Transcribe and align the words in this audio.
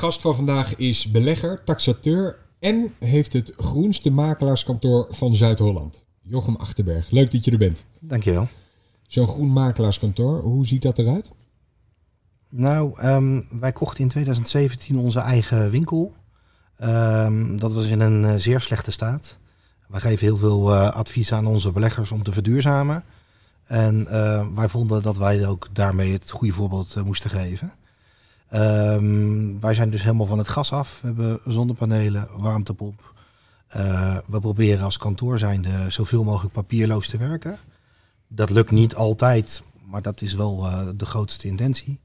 gast 0.00 0.20
van 0.20 0.34
vandaag 0.34 0.76
is 0.76 1.10
belegger, 1.10 1.64
taxateur 1.64 2.38
en 2.58 2.94
heeft 2.98 3.32
het 3.32 3.52
groenste 3.56 4.10
makelaarskantoor 4.10 5.06
van 5.10 5.34
Zuid-Holland. 5.34 6.02
Jochem 6.20 6.56
Achterberg, 6.56 7.10
leuk 7.10 7.30
dat 7.30 7.44
je 7.44 7.50
er 7.50 7.58
bent. 7.58 7.84
Dankjewel. 8.00 8.48
Zo'n 9.06 9.28
groen 9.28 9.52
makelaarskantoor, 9.52 10.40
hoe 10.40 10.66
ziet 10.66 10.82
dat 10.82 10.98
eruit? 10.98 11.30
Nou, 12.50 13.00
ehm, 13.00 13.40
wij 13.60 13.72
kochten 13.72 14.02
in 14.02 14.08
2017 14.08 14.98
onze 14.98 15.20
eigen 15.20 15.70
winkel. 15.70 16.12
Ehm, 16.76 17.56
dat 17.56 17.72
was 17.72 17.86
in 17.86 18.00
een 18.00 18.24
eh, 18.24 18.34
zeer 18.36 18.60
slechte 18.60 18.90
staat. 18.90 19.36
Wij 19.88 20.00
geven 20.00 20.26
heel 20.26 20.36
veel 20.36 20.72
uh, 20.72 20.90
advies 20.90 21.32
aan 21.32 21.46
onze 21.46 21.72
beleggers 21.72 22.10
om 22.10 22.22
te 22.22 22.32
verduurzamen. 22.32 23.04
En 23.64 24.00
uh, 24.00 24.46
wij 24.54 24.68
vonden 24.68 25.02
dat 25.02 25.16
wij 25.16 25.46
ook 25.46 25.68
daarmee 25.72 26.12
het 26.12 26.30
goede 26.30 26.54
voorbeeld 26.54 27.04
moesten 27.04 27.30
geven. 27.30 27.72
Um, 28.54 29.60
wij 29.60 29.74
zijn 29.74 29.90
dus 29.90 30.02
helemaal 30.02 30.26
van 30.26 30.38
het 30.38 30.48
gas 30.48 30.72
af. 30.72 31.00
We 31.00 31.06
hebben 31.06 31.40
zonnepanelen, 31.46 32.28
warmtepomp. 32.36 33.12
we 34.26 34.40
proberen 34.40 34.84
als 34.84 34.98
kantoor 34.98 35.38
zijnde 35.38 35.70
zoveel 35.88 36.24
mogelijk 36.24 36.52
papierloos 36.52 37.08
te 37.08 37.16
werken. 37.16 37.58
Dat 38.28 38.50
lukt 38.50 38.70
niet 38.70 38.94
altijd, 38.94 39.62
maar 39.84 40.02
dat 40.02 40.20
is 40.20 40.34
wel 40.34 40.68
de 40.96 41.06
grootste 41.06 41.46
intentie. 41.46 42.00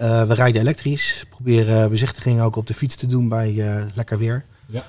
Uh, 0.00 0.26
we 0.26 0.34
rijden 0.34 0.60
elektrisch. 0.60 1.24
Proberen 1.30 1.90
bezichtigingen 1.90 2.44
ook 2.44 2.56
op 2.56 2.66
de 2.66 2.74
fiets 2.74 2.96
te 2.96 3.06
doen 3.06 3.28
bij 3.28 3.52
uh, 3.52 3.84
lekker 3.94 4.18
weer. 4.18 4.44
Ja. 4.66 4.84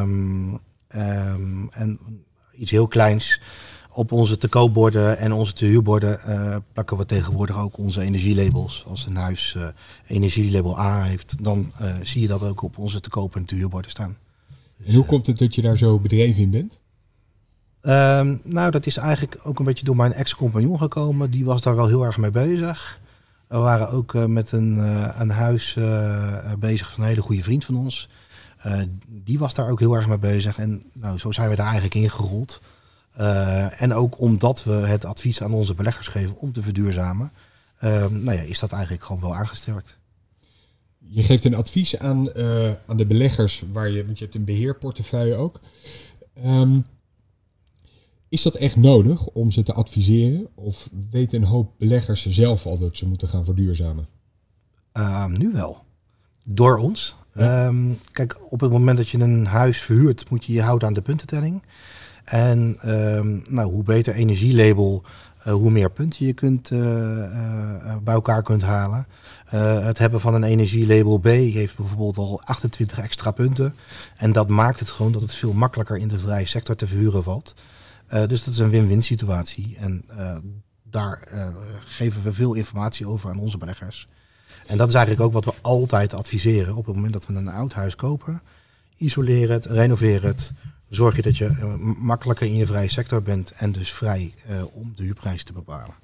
Um, 0.00 0.60
um, 0.94 1.70
en 1.72 1.98
iets 2.52 2.70
heel 2.70 2.86
kleins. 2.86 3.40
Op 3.96 4.12
onze 4.12 4.38
te 4.38 4.48
koopborden 4.48 5.18
en 5.18 5.32
onze 5.32 5.52
te 5.52 5.64
huurborden 5.64 6.20
uh, 6.28 6.56
plakken 6.72 6.96
we 6.96 7.04
tegenwoordig 7.04 7.58
ook 7.58 7.78
onze 7.78 8.00
energielabels. 8.00 8.84
Als 8.88 9.06
een 9.06 9.16
huis 9.16 9.56
energielabel 10.06 10.78
A 10.78 11.02
heeft, 11.02 11.44
dan 11.44 11.72
zie 12.02 12.20
je 12.20 12.26
dat 12.28 12.42
ook 12.42 12.62
op 12.62 12.78
onze 12.78 13.00
te 13.00 13.08
koop 13.08 13.36
en 13.36 13.44
te 13.44 13.54
huurborden 13.54 13.90
staan. 13.90 14.16
Dus, 14.78 14.88
en 14.88 14.94
hoe 14.94 15.04
komt 15.04 15.26
het 15.26 15.38
dat 15.38 15.54
je 15.54 15.62
daar 15.62 15.76
zo 15.76 15.98
bedreven 15.98 16.42
in 16.42 16.50
bent? 16.50 16.80
Um, 17.82 18.40
nou, 18.44 18.70
dat 18.70 18.86
is 18.86 18.96
eigenlijk 18.96 19.40
ook 19.42 19.58
een 19.58 19.64
beetje 19.64 19.84
door 19.84 19.96
mijn 19.96 20.12
ex-compagnon 20.12 20.78
gekomen. 20.78 21.30
Die 21.30 21.44
was 21.44 21.62
daar 21.62 21.76
wel 21.76 21.86
heel 21.86 22.04
erg 22.04 22.16
mee 22.16 22.30
bezig. 22.30 23.00
We 23.48 23.56
waren 23.56 23.90
ook 23.90 24.14
met 24.14 24.52
een, 24.52 24.76
een 25.20 25.30
huis 25.30 25.76
bezig 26.58 26.90
van 26.90 27.02
een 27.02 27.08
hele 27.08 27.22
goede 27.22 27.42
vriend 27.42 27.64
van 27.64 27.76
ons. 27.76 28.08
die 29.08 29.38
was 29.38 29.54
daar 29.54 29.70
ook 29.70 29.80
heel 29.80 29.94
erg 29.94 30.08
mee 30.08 30.18
bezig. 30.18 30.58
En 30.58 30.82
nou, 30.92 31.18
zo 31.18 31.32
zijn 31.32 31.48
we 31.48 31.56
daar 31.56 31.64
eigenlijk 31.66 31.94
ingerold. 31.94 32.60
En 33.78 33.92
ook 33.92 34.20
omdat 34.20 34.64
we 34.64 34.72
het 34.72 35.04
advies 35.04 35.42
aan 35.42 35.52
onze 35.52 35.74
beleggers 35.74 36.08
geven 36.08 36.36
om 36.36 36.52
te 36.52 36.62
verduurzamen, 36.62 37.32
nou 38.10 38.32
ja, 38.32 38.40
is 38.40 38.58
dat 38.58 38.72
eigenlijk 38.72 39.04
gewoon 39.04 39.22
wel 39.22 39.34
aangesterkt. 39.34 39.96
Je 40.98 41.22
geeft 41.22 41.44
een 41.44 41.54
advies 41.54 41.98
aan, 41.98 42.34
aan 42.86 42.96
de 42.96 43.06
beleggers, 43.06 43.62
waar 43.72 43.90
je, 43.90 44.04
want 44.04 44.18
je 44.18 44.24
hebt 44.24 44.36
een 44.36 44.44
beheerportefeuille 44.44 45.34
ook. 45.34 45.60
Um, 46.46 46.84
is 48.28 48.42
dat 48.42 48.54
echt 48.54 48.76
nodig 48.76 49.26
om 49.26 49.50
ze 49.50 49.62
te 49.62 49.72
adviseren? 49.72 50.46
Of 50.54 50.88
weten 51.10 51.40
een 51.40 51.48
hoop 51.48 51.72
beleggers 51.78 52.26
zelf 52.26 52.66
al 52.66 52.78
dat 52.78 52.96
ze 52.96 53.08
moeten 53.08 53.28
gaan 53.28 53.44
verduurzamen? 53.44 54.08
Uh, 54.94 55.26
nu 55.26 55.52
wel. 55.52 55.84
Door 56.44 56.78
ons. 56.78 57.16
Ja. 57.32 57.66
Um, 57.66 57.98
kijk, 58.12 58.52
op 58.52 58.60
het 58.60 58.70
moment 58.70 58.96
dat 58.96 59.08
je 59.08 59.18
een 59.18 59.46
huis 59.46 59.80
verhuurt, 59.80 60.30
moet 60.30 60.44
je 60.44 60.52
je 60.52 60.62
houden 60.62 60.88
aan 60.88 60.94
de 60.94 61.02
puntentelling. 61.02 61.62
En 62.26 62.78
um, 62.84 63.44
nou, 63.48 63.70
hoe 63.70 63.82
beter 63.82 64.14
energielabel, 64.14 65.02
uh, 65.46 65.52
hoe 65.52 65.70
meer 65.70 65.90
punten 65.90 66.26
je 66.26 66.32
kunt, 66.32 66.70
uh, 66.70 66.78
bij 68.02 68.14
elkaar 68.14 68.42
kunt 68.42 68.62
halen. 68.62 69.06
het 69.48 69.98
hebben 69.98 70.20
van 70.20 70.34
een 70.34 70.44
energielabel 70.44 71.18
B 71.18 71.26
heeft 71.26 71.76
bijvoorbeeld 71.76 72.18
al 72.18 72.40
28 72.44 72.98
extra 72.98 73.30
punten. 73.30 73.74
En 74.16 74.32
dat 74.32 74.48
maakt 74.48 74.78
het 74.78 74.90
gewoon 74.90 75.12
dat 75.12 75.22
het 75.22 75.34
veel 75.34 75.52
makkelijker 75.52 75.96
in 75.96 76.08
de 76.08 76.18
vrije 76.18 76.46
sector 76.46 76.76
te 76.76 76.86
verhuren 76.86 77.22
valt. 77.22 77.54
Dus 78.08 78.44
dat 78.44 78.54
is 78.54 78.58
een 78.58 78.70
win-win 78.70 79.02
situatie. 79.02 79.76
En 79.80 80.04
daar 80.82 81.28
geven 81.84 82.22
we 82.22 82.32
veel 82.32 82.54
informatie 82.54 83.06
over 83.06 83.30
aan 83.30 83.38
onze 83.38 83.58
beleggers. 83.58 84.08
En 84.66 84.76
dat 84.76 84.88
is 84.88 84.94
eigenlijk 84.94 85.26
ook 85.26 85.32
wat 85.32 85.44
we 85.44 85.60
altijd 85.60 86.14
adviseren. 86.14 86.76
Op 86.76 86.86
het 86.86 86.94
moment 86.94 87.12
dat 87.12 87.26
we 87.26 87.34
een 87.34 87.48
oud 87.48 87.72
huis 87.72 87.96
kopen, 87.96 88.42
isoleer 88.96 89.50
het, 89.50 89.64
renoveer 89.64 90.22
het. 90.22 90.52
Zorg 90.88 91.16
je 91.16 91.22
dat 91.22 91.36
je 91.36 91.76
makkelijker 91.98 92.46
in 92.46 92.56
je 92.56 92.66
vrije 92.66 92.90
sector 92.90 93.22
bent 93.22 93.50
en 93.50 93.72
dus 93.72 93.92
vrij 93.92 94.34
om 94.72 94.92
de 94.96 95.02
huurprijs 95.02 95.44
te 95.44 95.52
bepalen. 95.52 95.94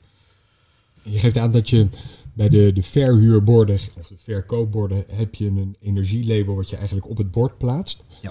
Je 1.02 1.18
geeft 1.18 1.38
aan 1.38 1.50
dat 1.50 1.70
je 1.70 1.88
bij 2.32 2.48
de, 2.48 2.72
de 2.72 2.82
verhuurborden 2.82 3.78
of 3.98 4.06
de 4.06 4.14
verkoopborden 4.16 5.04
heb 5.12 5.34
je 5.34 5.46
een 5.46 5.76
energielabel 5.80 6.54
wat 6.54 6.70
je 6.70 6.76
eigenlijk 6.76 7.08
op 7.08 7.16
het 7.16 7.30
bord 7.30 7.58
plaatst. 7.58 8.04
Ja. 8.22 8.30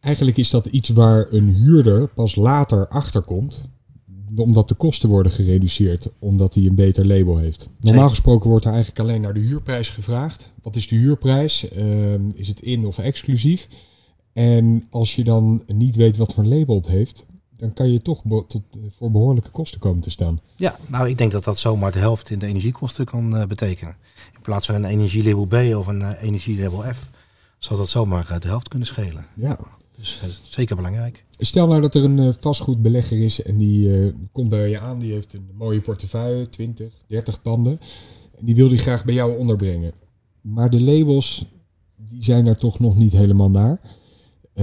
Eigenlijk 0.00 0.36
is 0.36 0.50
dat 0.50 0.66
iets 0.66 0.88
waar 0.88 1.32
een 1.32 1.54
huurder 1.54 2.08
pas 2.08 2.34
later 2.34 2.88
achter 2.88 3.22
komt, 3.22 3.60
omdat 4.36 4.68
de 4.68 4.74
kosten 4.74 5.08
worden 5.08 5.32
gereduceerd, 5.32 6.08
omdat 6.18 6.54
hij 6.54 6.66
een 6.66 6.74
beter 6.74 7.06
label 7.06 7.36
heeft. 7.36 7.68
Normaal 7.80 8.08
gesproken 8.08 8.50
wordt 8.50 8.64
er 8.64 8.72
eigenlijk 8.72 9.00
alleen 9.00 9.20
naar 9.20 9.34
de 9.34 9.40
huurprijs 9.40 9.88
gevraagd. 9.88 10.52
Wat 10.62 10.76
is 10.76 10.88
de 10.88 10.96
huurprijs? 10.96 11.66
Uh, 11.76 12.14
is 12.34 12.48
het 12.48 12.60
in 12.60 12.86
of 12.86 12.98
exclusief? 12.98 13.68
En 14.32 14.86
als 14.90 15.14
je 15.14 15.24
dan 15.24 15.62
niet 15.66 15.96
weet 15.96 16.16
wat 16.16 16.34
voor 16.34 16.44
label 16.44 16.74
het 16.76 16.86
heeft, 16.86 17.26
dan 17.58 17.72
kan 17.72 17.92
je 17.92 18.02
toch 18.02 18.22
tot, 18.46 18.62
voor 18.88 19.10
behoorlijke 19.10 19.50
kosten 19.50 19.80
komen 19.80 20.02
te 20.02 20.10
staan. 20.10 20.40
Ja, 20.56 20.76
nou 20.86 21.08
ik 21.08 21.18
denk 21.18 21.32
dat 21.32 21.44
dat 21.44 21.58
zomaar 21.58 21.92
de 21.92 21.98
helft 21.98 22.30
in 22.30 22.38
de 22.38 22.46
energiekosten 22.46 23.04
kan 23.04 23.36
uh, 23.36 23.44
betekenen. 23.44 23.96
In 24.34 24.40
plaats 24.42 24.66
van 24.66 24.74
een 24.74 24.84
energielabel 24.84 25.46
B 25.46 25.76
of 25.76 25.86
een 25.86 26.00
uh, 26.00 26.22
energielabel 26.22 26.94
F, 26.94 27.10
zou 27.58 27.78
dat 27.78 27.88
zomaar 27.88 28.28
uh, 28.30 28.40
de 28.40 28.48
helft 28.48 28.68
kunnen 28.68 28.88
schelen. 28.88 29.26
Ja, 29.34 29.58
dus 29.96 30.42
zeker 30.42 30.76
belangrijk. 30.76 31.24
Stel 31.38 31.66
nou 31.66 31.80
dat 31.80 31.94
er 31.94 32.04
een 32.04 32.34
vastgoedbelegger 32.40 33.18
is 33.18 33.42
en 33.42 33.58
die 33.58 34.12
komt 34.32 34.48
bij 34.48 34.68
je 34.68 34.78
aan. 34.80 34.98
Die 34.98 35.12
heeft 35.12 35.34
een 35.34 35.48
mooie 35.54 35.80
portefeuille, 35.80 36.48
20, 36.48 36.92
30 37.06 37.42
panden. 37.42 37.80
En 38.38 38.46
die 38.46 38.54
wil 38.54 38.68
die 38.68 38.78
graag 38.78 39.04
bij 39.04 39.14
jou 39.14 39.38
onderbrengen. 39.38 39.92
Maar 40.40 40.70
de 40.70 40.80
labels, 40.80 41.46
die 41.96 42.24
zijn 42.24 42.46
er 42.46 42.58
toch 42.58 42.78
nog 42.78 42.96
niet 42.96 43.12
helemaal 43.12 43.50
naar. 43.50 43.80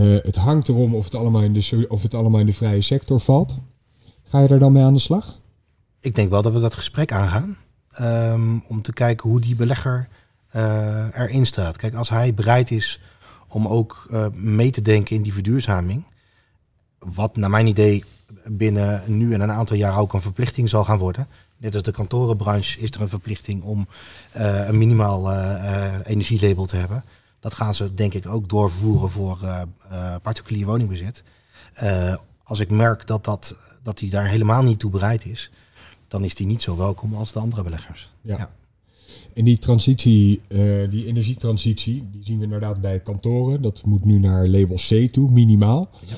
Het 0.01 0.35
hangt 0.35 0.69
erom 0.69 0.95
of 0.95 1.03
het, 1.03 1.15
allemaal 1.15 1.41
in 1.41 1.53
de, 1.53 1.85
of 1.87 2.03
het 2.03 2.13
allemaal 2.13 2.39
in 2.39 2.45
de 2.45 2.53
vrije 2.53 2.81
sector 2.81 3.19
valt. 3.19 3.57
Ga 4.23 4.39
je 4.39 4.47
er 4.47 4.59
dan 4.59 4.71
mee 4.71 4.83
aan 4.83 4.93
de 4.93 4.99
slag? 4.99 5.39
Ik 5.99 6.15
denk 6.15 6.29
wel 6.29 6.41
dat 6.41 6.53
we 6.53 6.59
dat 6.59 6.73
gesprek 6.73 7.11
aangaan. 7.11 7.57
Um, 8.01 8.63
om 8.67 8.81
te 8.81 8.93
kijken 8.93 9.29
hoe 9.29 9.41
die 9.41 9.55
belegger 9.55 10.07
erin 11.13 11.45
staat. 11.45 11.77
Kijk, 11.77 11.95
als 11.95 12.09
hij 12.09 12.33
bereid 12.33 12.71
is 12.71 13.01
om 13.47 13.67
ook 13.67 14.07
uh, 14.11 14.25
mee 14.33 14.69
te 14.69 14.81
denken 14.81 15.15
in 15.15 15.21
die 15.21 15.33
verduurzaming. 15.33 16.03
Wat 16.99 17.35
naar 17.35 17.49
mijn 17.49 17.67
idee 17.67 18.03
binnen 18.45 19.03
nu 19.05 19.33
en 19.33 19.41
een 19.41 19.51
aantal 19.51 19.77
jaar 19.77 19.97
ook 19.97 20.13
een 20.13 20.21
verplichting 20.21 20.69
zal 20.69 20.83
gaan 20.83 20.97
worden. 20.97 21.27
Net 21.57 21.73
als 21.73 21.83
de 21.83 21.91
kantorenbranche 21.91 22.79
is 22.79 22.89
er 22.91 23.01
een 23.01 23.09
verplichting 23.09 23.63
om 23.63 23.87
een 24.33 24.77
minimaal 24.77 25.33
energielabel 26.03 26.65
te 26.65 26.75
hebben. 26.75 27.03
Dat 27.45 27.53
gaan 27.53 27.75
ze 27.75 27.93
denk 27.93 28.13
ik 28.13 28.27
ook 28.27 28.49
doorvoeren 28.49 29.09
voor 29.09 29.37
particulier 30.21 30.65
woningbezit. 30.65 31.23
als 32.43 32.59
ik 32.59 32.69
merk 32.69 33.07
dat, 33.07 33.23
dat, 33.23 33.55
dat 33.83 33.97
die 33.97 34.09
daar 34.09 34.27
helemaal 34.27 34.63
niet 34.63 34.79
toe 34.79 34.91
bereid 34.91 35.25
is, 35.25 35.51
dan 36.07 36.23
is 36.23 36.35
die 36.35 36.47
niet 36.47 36.61
zo 36.61 36.77
welkom 36.77 37.15
als 37.15 37.31
de 37.31 37.39
andere 37.39 37.63
beleggers. 37.63 38.11
ja. 38.21 38.37
ja. 38.37 38.49
En 39.33 39.45
die 39.45 39.57
transitie, 39.57 40.41
uh, 40.47 40.89
die 40.89 41.05
energietransitie, 41.05 42.03
die 42.11 42.23
zien 42.23 42.37
we 42.37 42.43
inderdaad 42.43 42.81
bij 42.81 42.99
kantoren. 42.99 43.61
Dat 43.61 43.85
moet 43.85 44.05
nu 44.05 44.19
naar 44.19 44.47
label 44.47 44.75
C 44.75 45.11
toe, 45.11 45.31
minimaal. 45.31 45.89
Ja. 46.05 46.15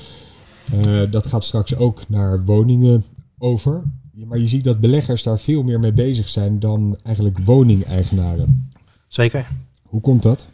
Uh, 1.04 1.10
dat 1.10 1.26
gaat 1.26 1.44
straks 1.44 1.76
ook 1.76 2.08
naar 2.08 2.44
woningen 2.44 3.04
over. 3.38 3.82
Maar 4.26 4.38
je 4.38 4.48
ziet 4.48 4.64
dat 4.64 4.80
beleggers 4.80 5.22
daar 5.22 5.38
veel 5.38 5.62
meer 5.62 5.80
mee 5.80 5.92
bezig 5.92 6.28
zijn 6.28 6.58
dan 6.58 6.98
eigenlijk 7.02 7.38
woningeigenaren. 7.38 8.70
Zeker. 9.08 9.48
Hoe 9.82 10.00
komt 10.00 10.22
dat? 10.22 10.46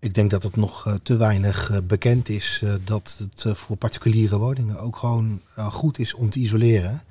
Ik 0.00 0.14
denk 0.14 0.30
dat 0.30 0.42
het 0.42 0.56
nog 0.56 0.86
uh, 0.86 0.94
te 1.02 1.16
weinig 1.16 1.80
bekend 1.84 2.28
is 2.28 2.62
dat 2.84 3.20
het 3.20 3.56
voor 3.56 3.76
particuliere 3.76 4.38
woningen 4.38 4.80
ook 4.80 4.96
gewoon 4.96 5.42
goed 5.56 5.98
is 5.98 6.14
om 6.14 6.30
te 6.30 6.38
isoleren 6.38 7.02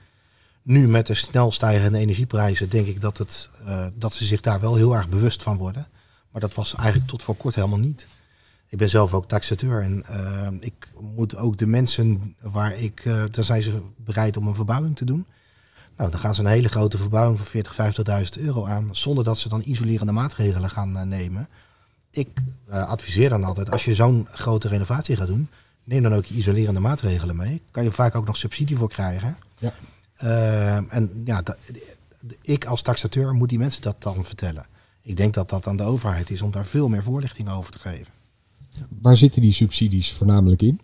nu 0.67 0.87
met 0.87 1.07
de 1.07 1.13
snel 1.13 1.51
stijgende 1.51 1.97
energieprijzen 1.97 2.69
denk 2.69 2.87
ik 2.87 3.01
dat, 3.01 3.17
het, 3.17 3.49
dat 3.93 4.13
ze 4.13 4.25
zich 4.25 4.41
daar 4.41 4.59
wel 4.59 4.75
heel 4.75 4.95
erg 4.95 5.09
bewust 5.09 5.43
van 5.43 5.57
worden. 5.57 5.87
Maar 6.31 6.41
dat 6.41 6.53
was 6.53 6.75
eigenlijk 6.75 7.09
tot 7.09 7.23
voor 7.23 7.35
kort 7.35 7.55
helemaal 7.55 7.79
niet. 7.79 8.07
Ik 8.67 8.77
ben 8.77 8.89
zelf 8.89 9.13
ook 9.13 9.27
taxateur 9.27 9.81
en 9.81 10.05
ik 10.59 10.89
moet 10.99 11.35
ook 11.35 11.57
de 11.57 11.65
mensen 11.65 12.35
waar 12.41 12.77
ik, 12.77 13.03
dan 13.31 13.43
zijn 13.43 13.61
ze 13.61 13.81
bereid 13.95 14.37
om 14.37 14.47
een 14.47 14.55
verbouwing 14.55 14.95
te 14.95 15.05
doen. 15.05 15.25
Nou, 15.97 16.11
dan 16.11 16.19
gaan 16.19 16.35
ze 16.35 16.41
een 16.41 16.47
hele 16.47 16.69
grote 16.69 16.97
verbouwing 16.97 17.37
van 17.37 17.47
40, 17.47 17.75
50.000 18.39 18.43
euro 18.43 18.65
aan, 18.65 18.89
zonder 18.91 19.23
dat 19.23 19.37
ze 19.37 19.49
dan 19.49 19.61
isolerende 19.65 20.11
maatregelen 20.11 20.69
gaan 20.69 21.07
nemen. 21.07 21.49
Ik 22.09 22.30
adviseer 22.69 23.30
dan 23.30 23.44
altijd, 23.44 23.71
als 23.71 23.86
je 23.86 23.95
zo'n 23.95 24.27
grote 24.31 24.68
renovatie 24.68 25.15
gaat 25.15 25.27
doen, 25.27 25.50
neem 25.83 26.04
dan 26.04 26.13
ook 26.13 26.25
je 26.25 26.36
isolerende 26.36 26.80
maatregelen 26.80 27.36
mee. 27.36 27.62
Kan 27.71 27.83
je 27.83 27.92
vaak 27.92 28.15
ook 28.15 28.25
nog 28.25 28.38
subsidie 28.38 28.77
voor 28.77 28.89
krijgen. 28.89 29.38
Ja. 29.57 29.74
Uh, 30.24 30.94
en 30.94 31.21
ja, 31.25 31.42
dat, 31.42 31.57
ik 32.42 32.65
als 32.65 32.81
taxateur 32.81 33.33
moet 33.33 33.50
die 33.50 33.57
mensen 33.57 33.81
dat 33.81 33.95
dan 34.00 34.25
vertellen. 34.25 34.65
Ik 35.01 35.18
denk 35.18 35.33
dat 35.33 35.50
dat 35.50 35.68
aan 35.68 35.77
de 35.77 35.83
overheid 35.83 36.30
is 36.30 36.42
om 36.42 36.51
daar 36.51 36.65
veel 36.65 36.88
meer 36.88 37.04
voorlichting 37.04 37.50
over 37.50 37.71
te 37.71 37.80
geven. 37.80 38.13
Waar 39.01 39.18
zitten 39.18 39.42
die 39.42 39.51
subsidies 39.54 40.13
voornamelijk 40.13 40.62
in? 40.62 40.80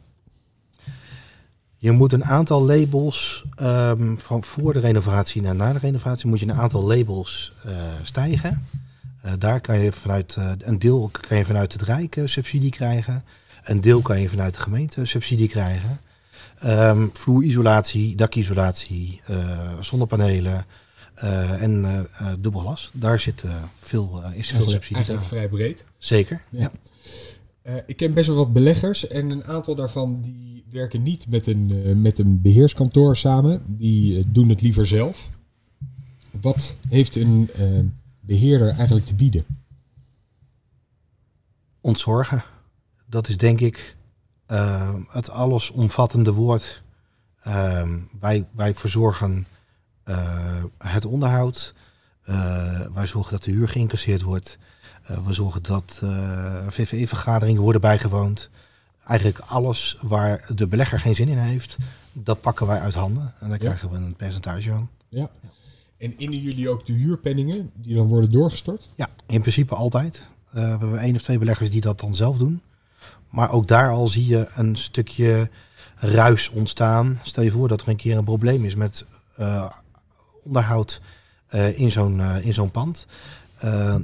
Je 1.77 1.91
moet 1.91 2.11
een 2.11 2.25
aantal 2.25 2.65
labels 2.65 3.45
um, 3.61 4.19
van 4.19 4.43
voor 4.43 4.73
de 4.73 4.79
renovatie 4.79 5.41
naar 5.41 5.55
na 5.55 5.73
de 5.73 5.79
renovatie 5.79 6.27
moet 6.27 6.39
je 6.39 6.47
een 6.47 6.53
aantal 6.53 6.83
labels 6.83 7.53
uh, 7.65 7.71
stijgen. 8.03 8.67
Uh, 9.25 9.31
daar 9.39 9.61
kan 9.61 9.79
je 9.79 9.91
vanuit 9.91 10.35
uh, 10.39 10.51
een 10.57 10.79
deel 10.79 11.09
kan 11.27 11.37
je 11.37 11.45
vanuit 11.45 11.73
het 11.73 11.81
Rijk 11.81 12.21
subsidie 12.25 12.69
krijgen. 12.69 13.23
Een 13.63 13.81
deel 13.81 14.01
kan 14.01 14.21
je 14.21 14.29
vanuit 14.29 14.53
de 14.53 14.59
gemeente 14.59 15.05
subsidie 15.05 15.47
krijgen. 15.47 15.99
Um, 16.65 17.09
vloerisolatie, 17.13 18.15
dakisolatie, 18.15 19.21
zonnepanelen 19.79 20.65
en 21.59 22.07
dubbel 22.39 22.61
glas. 22.61 22.89
Daar 22.93 23.19
zit 23.19 23.43
veel, 23.79 24.21
is 24.33 24.49
veel 24.51 24.69
subsidie. 24.69 24.95
Eigenlijk 24.95 25.25
vrij 25.25 25.49
breed. 25.49 25.85
Zeker. 25.97 26.41
Ja. 26.49 26.71
ja. 27.63 27.83
ik 27.85 27.97
ken 27.97 28.13
best 28.13 28.27
wel 28.27 28.35
wat 28.35 28.53
beleggers 28.53 29.07
en 29.07 29.29
een 29.29 29.43
aantal 29.43 29.75
daarvan 29.75 30.21
die 30.21 30.63
werken 30.71 31.03
niet 31.03 31.27
met 31.27 31.47
een, 31.47 32.01
met 32.01 32.19
een 32.19 32.41
beheerskantoor 32.41 33.17
samen. 33.17 33.61
Die 33.67 34.31
doen 34.31 34.49
het 34.49 34.61
liever 34.61 34.87
zelf. 34.87 35.29
Wat 36.41 36.75
heeft 36.89 37.15
een 37.15 37.49
beheerder 38.25 38.69
eigenlijk 38.69 39.05
te 39.05 39.13
bieden? 39.13 39.45
Ontzorgen. 41.81 42.43
Dat 43.05 43.27
is 43.27 43.37
denk 43.37 43.59
ik 43.59 43.95
het 45.09 45.29
allesomvattende 45.29 46.31
woord. 46.33 46.81
Ehm, 47.43 47.99
wij, 48.19 48.45
wij 48.51 48.75
verzorgen 48.75 49.47
het 50.77 51.05
onderhoud. 51.05 51.73
wij 52.93 53.05
zorgen 53.07 53.31
dat 53.31 53.43
de 53.43 53.51
huur 53.51 53.67
geïncasseerd 53.67 54.21
wordt. 54.21 54.57
we 55.25 55.33
zorgen 55.33 55.63
dat 55.63 56.01
VVE-vergaderingen 56.67 57.61
worden 57.61 57.81
bijgewoond 57.81 58.49
eigenlijk 59.05 59.39
alles 59.39 59.97
waar 60.01 60.45
de 60.55 60.67
belegger 60.67 60.99
geen 60.99 61.15
zin 61.15 61.27
in 61.27 61.37
heeft, 61.37 61.77
dat 62.13 62.41
pakken 62.41 62.67
wij 62.67 62.79
uit 62.79 62.93
handen. 62.93 63.33
En 63.39 63.49
daar 63.49 63.57
krijgen 63.57 63.89
we 63.89 63.95
een 63.95 64.15
percentage 64.15 64.69
van. 64.69 64.89
Ja. 65.09 65.29
En 66.03 66.13
innen 66.17 66.39
jullie 66.39 66.69
ook 66.69 66.85
de 66.85 66.93
huurpenningen 66.93 67.71
die 67.75 67.95
dan 67.95 68.07
worden 68.07 68.31
doorgestort? 68.31 68.89
Ja, 68.95 69.09
in 69.27 69.41
principe 69.41 69.75
altijd. 69.75 70.27
Uh, 70.47 70.53
we 70.53 70.59
hebben 70.59 70.99
één 70.99 71.15
of 71.15 71.21
twee 71.21 71.37
beleggers 71.37 71.69
die 71.69 71.81
dat 71.81 71.99
dan 71.99 72.15
zelf 72.15 72.37
doen. 72.37 72.61
Maar 73.29 73.51
ook 73.51 73.67
daar 73.67 73.91
al 73.91 74.07
zie 74.07 74.27
je 74.27 74.47
een 74.55 74.75
stukje 74.75 75.49
ruis 75.95 76.49
ontstaan. 76.49 77.19
Stel 77.21 77.43
je 77.43 77.51
voor 77.51 77.67
dat 77.67 77.81
er 77.81 77.87
een 77.87 77.95
keer 77.95 78.17
een 78.17 78.23
probleem 78.23 78.65
is 78.65 78.75
met 78.75 79.05
uh, 79.39 79.69
onderhoud 80.43 81.01
uh, 81.51 81.79
in 81.79 81.91
zo'n 81.91 82.21
in 82.21 82.53
zo'n 82.53 82.71
pand. 82.71 83.05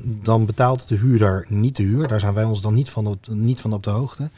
dan 0.04 0.46
betaalt 0.46 0.88
de 0.88 0.96
huurder 0.96 1.46
niet 1.50 1.76
de 1.76 1.84
huur. 1.84 2.08
Daar 2.08 2.20
zijn 2.20 2.34
wij 2.34 2.44
ons 2.44 2.62
dan 2.62 2.74
niet 2.74 2.90
van 2.90 3.08
op, 3.08 3.28
niet 3.28 3.60
van 3.60 3.74
op 3.74 3.84
de 3.84 3.90
hoogte 3.90 4.30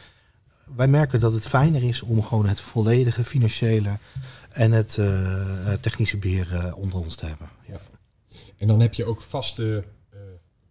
wij 0.76 0.88
merken 0.88 1.20
dat 1.20 1.34
het 1.34 1.48
fijner 1.48 1.84
is 1.84 2.02
om 2.02 2.24
gewoon 2.24 2.48
het 2.48 2.62
volledige 2.62 3.24
financiële 3.24 3.98
en 4.50 4.72
het 4.72 4.98
uh, 5.00 5.74
technische 5.82 6.18
beheer 6.18 6.48
uh, 6.54 6.78
onder 6.78 7.00
ons 7.00 7.16
te 7.16 7.26
hebben. 7.26 7.50
Ja. 7.68 7.80
En 8.58 8.68
dan 8.68 8.80
heb 8.80 8.94
je 8.94 9.06
ook 9.06 9.22
vaste 9.22 9.84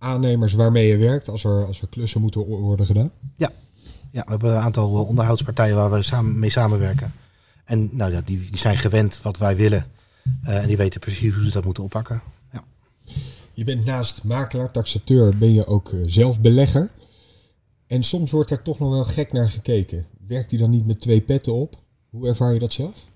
aannemers 0.01 0.53
waarmee 0.53 0.87
je 0.87 0.97
werkt 0.97 1.29
als 1.29 1.45
er, 1.45 1.67
als 1.67 1.81
er 1.81 1.89
klussen 1.89 2.21
moeten 2.21 2.47
worden 2.47 2.87
gedaan? 2.87 3.11
Ja. 3.37 3.51
ja, 4.11 4.23
we 4.25 4.31
hebben 4.31 4.51
een 4.51 4.63
aantal 4.63 4.91
onderhoudspartijen 4.91 5.77
waar 5.77 5.91
we 5.91 6.03
samen 6.03 6.39
mee 6.39 6.51
samenwerken. 6.51 7.13
En 7.65 7.97
nou 7.97 8.13
ja, 8.13 8.21
die, 8.25 8.39
die 8.39 8.59
zijn 8.59 8.77
gewend 8.77 9.23
wat 9.23 9.39
wij 9.39 9.57
willen. 9.57 9.87
en 10.43 10.67
die 10.67 10.77
weten 10.77 11.01
precies 11.01 11.35
hoe 11.35 11.45
ze 11.45 11.51
dat 11.51 11.65
moeten 11.65 11.83
oppakken. 11.83 12.23
Ja. 12.53 12.65
Je 13.55 13.65
bent 13.65 13.85
naast 13.85 14.25
makelaar, 14.25 14.71
taxateur, 14.71 15.37
ben 15.37 15.55
je 15.55 15.67
ook 15.67 15.93
zelf 16.07 16.41
belegger. 16.41 16.91
En 17.91 18.03
soms 18.03 18.31
wordt 18.31 18.51
er 18.51 18.63
toch 18.63 18.79
nog 18.79 18.91
wel 18.91 19.05
gek 19.05 19.33
naar 19.33 19.51
gekeken. 19.51 20.07
Werkt 20.27 20.51
hij 20.51 20.61
dan 20.61 20.71
niet 20.71 20.87
met 20.87 21.01
twee 21.01 21.21
petten 21.21 21.53
op? 21.53 21.77
Hoe 22.11 22.29
ervaar 22.29 22.53
je 22.53 22.59
dat 22.59 22.73
zelf? 22.73 23.07